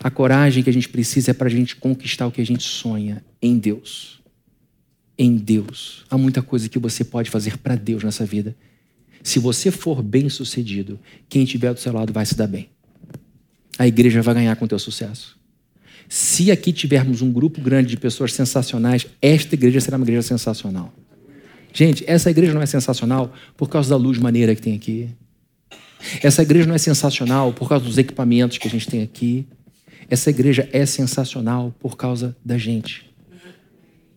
[0.00, 2.62] A coragem que a gente precisa é para a gente conquistar o que a gente
[2.62, 4.23] sonha em Deus.
[5.16, 6.04] Em Deus.
[6.10, 8.56] Há muita coisa que você pode fazer para Deus nessa vida.
[9.22, 10.98] Se você for bem sucedido,
[11.28, 12.68] quem estiver do seu lado vai se dar bem.
[13.78, 15.38] A igreja vai ganhar com o teu sucesso.
[16.08, 20.92] Se aqui tivermos um grupo grande de pessoas sensacionais, esta igreja será uma igreja sensacional.
[21.72, 25.08] Gente, essa igreja não é sensacional por causa da luz maneira que tem aqui.
[26.22, 29.46] Essa igreja não é sensacional por causa dos equipamentos que a gente tem aqui.
[30.08, 33.10] Essa igreja é sensacional por causa da gente,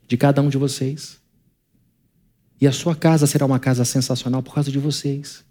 [0.07, 1.17] de cada um de vocês.
[2.59, 5.43] E a sua casa será uma casa sensacional por causa de vocês.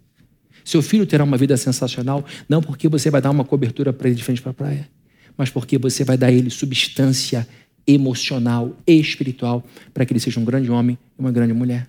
[0.65, 4.17] Seu filho terá uma vida sensacional, não porque você vai dar uma cobertura para ele
[4.17, 4.97] de frente para a praia
[5.37, 7.47] mas porque você vai dar a ele substância
[7.85, 11.87] emocional, espiritual, para que ele seja um grande homem e uma grande mulher.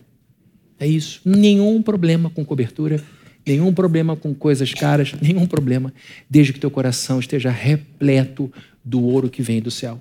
[0.79, 1.21] É isso.
[1.25, 3.03] Nenhum problema com cobertura,
[3.45, 5.93] nenhum problema com coisas caras, nenhum problema,
[6.31, 8.53] desde que teu coração esteja repleto
[8.85, 10.01] do ouro que vem do céu.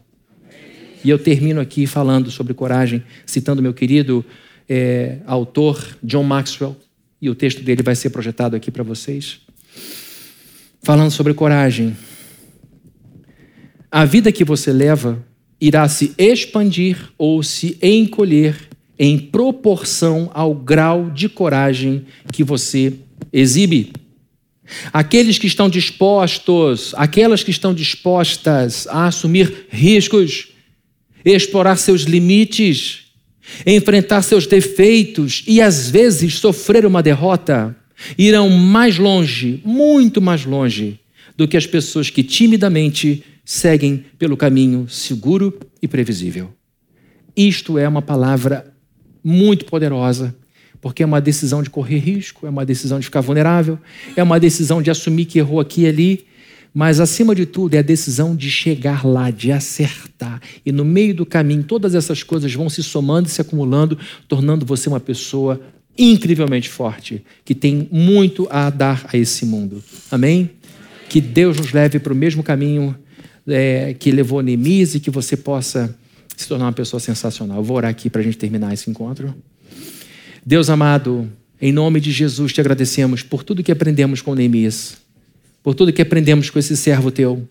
[1.03, 4.25] E eu termino aqui falando sobre coragem, citando meu querido
[4.67, 6.75] é, autor John Maxwell,
[7.21, 9.39] e o texto dele vai ser projetado aqui para vocês.
[10.83, 11.97] Falando sobre coragem.
[13.91, 15.23] A vida que você leva
[15.59, 18.55] irá se expandir ou se encolher
[18.99, 22.93] em proporção ao grau de coragem que você
[23.31, 23.93] exibe.
[24.91, 30.49] Aqueles que estão dispostos, aquelas que estão dispostas a assumir riscos,
[31.23, 33.07] explorar seus limites,
[33.65, 37.75] enfrentar seus defeitos e às vezes sofrer uma derrota,
[38.17, 40.99] irão mais longe, muito mais longe,
[41.35, 46.51] do que as pessoas que timidamente seguem pelo caminho seguro e previsível.
[47.35, 48.73] Isto é uma palavra
[49.23, 50.35] muito poderosa,
[50.81, 53.79] porque é uma decisão de correr risco, é uma decisão de ficar vulnerável,
[54.15, 56.25] é uma decisão de assumir que errou aqui e ali,
[56.73, 60.41] mas acima de tudo é a decisão de chegar lá, de acertar.
[60.65, 63.97] E no meio do caminho, todas essas coisas vão se somando e se acumulando,
[64.27, 65.59] tornando você uma pessoa
[65.97, 69.83] incrivelmente forte, que tem muito a dar a esse mundo.
[70.11, 70.51] Amém?
[71.09, 72.95] Que Deus nos leve para o mesmo caminho
[73.47, 75.95] é, que levou Neemias e que você possa
[76.35, 77.57] se tornar uma pessoa sensacional.
[77.57, 79.33] Eu vou orar aqui para a gente terminar esse encontro.
[80.45, 84.97] Deus amado, em nome de Jesus te agradecemos por tudo que aprendemos com Neemias,
[85.63, 87.47] por tudo que aprendemos com esse servo teu,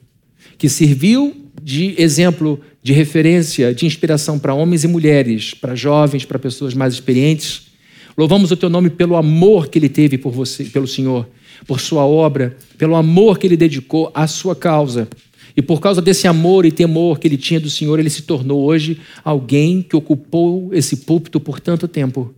[0.58, 6.38] que serviu de exemplo, de referência, de inspiração para homens e mulheres, para jovens, para
[6.38, 7.68] pessoas mais experientes.
[8.16, 11.28] Louvamos o teu nome pelo amor que ele teve por você, pelo Senhor,
[11.66, 15.08] por sua obra, pelo amor que ele dedicou à sua causa.
[15.56, 18.64] E por causa desse amor e temor que ele tinha do Senhor, ele se tornou
[18.64, 22.34] hoje alguém que ocupou esse púlpito por tanto tempo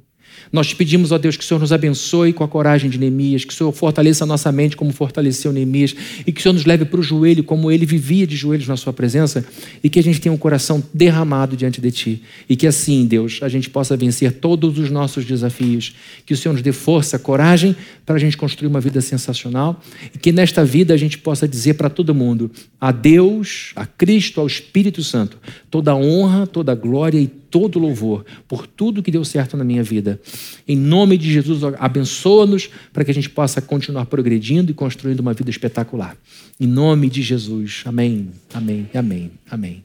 [0.53, 3.45] nós te pedimos, ó Deus, que o Senhor nos abençoe com a coragem de Neemias,
[3.45, 5.95] que o Senhor fortaleça a nossa mente como fortaleceu Neemias,
[6.27, 8.77] e que o Senhor nos leve para o joelho como ele vivia de joelhos na
[8.77, 9.45] sua presença,
[9.83, 12.23] e que a gente tenha um coração derramado diante de Ti.
[12.49, 15.95] E que assim, Deus, a gente possa vencer todos os nossos desafios.
[16.25, 17.77] Que o Senhor nos dê força, coragem
[18.07, 19.83] para a gente construir uma vida sensacional,
[20.15, 24.41] e que nesta vida a gente possa dizer para todo mundo: a Deus, a Cristo,
[24.41, 25.39] ao Espírito Santo,
[25.71, 30.21] toda honra, toda glória e todo louvor por tudo que deu certo na minha vida.
[30.67, 35.35] Em nome de Jesus, abençoa-nos para que a gente possa continuar progredindo e construindo uma
[35.35, 36.17] vida espetacular.
[36.61, 37.83] Em nome de Jesus.
[37.85, 39.85] Amém, amém, amém, amém.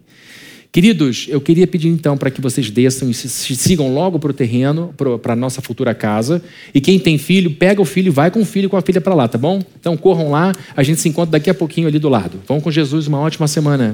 [0.73, 4.33] Queridos, eu queria pedir então para que vocês desçam e se sigam logo para o
[4.33, 4.91] terreno,
[5.21, 6.41] para a nossa futura casa.
[6.73, 8.81] E quem tem filho, pega o filho e vai com o filho e com a
[8.81, 9.61] filha para lá, tá bom?
[9.79, 12.39] Então corram lá, a gente se encontra daqui a pouquinho ali do lado.
[12.47, 13.91] Vão com Jesus, uma ótima semana.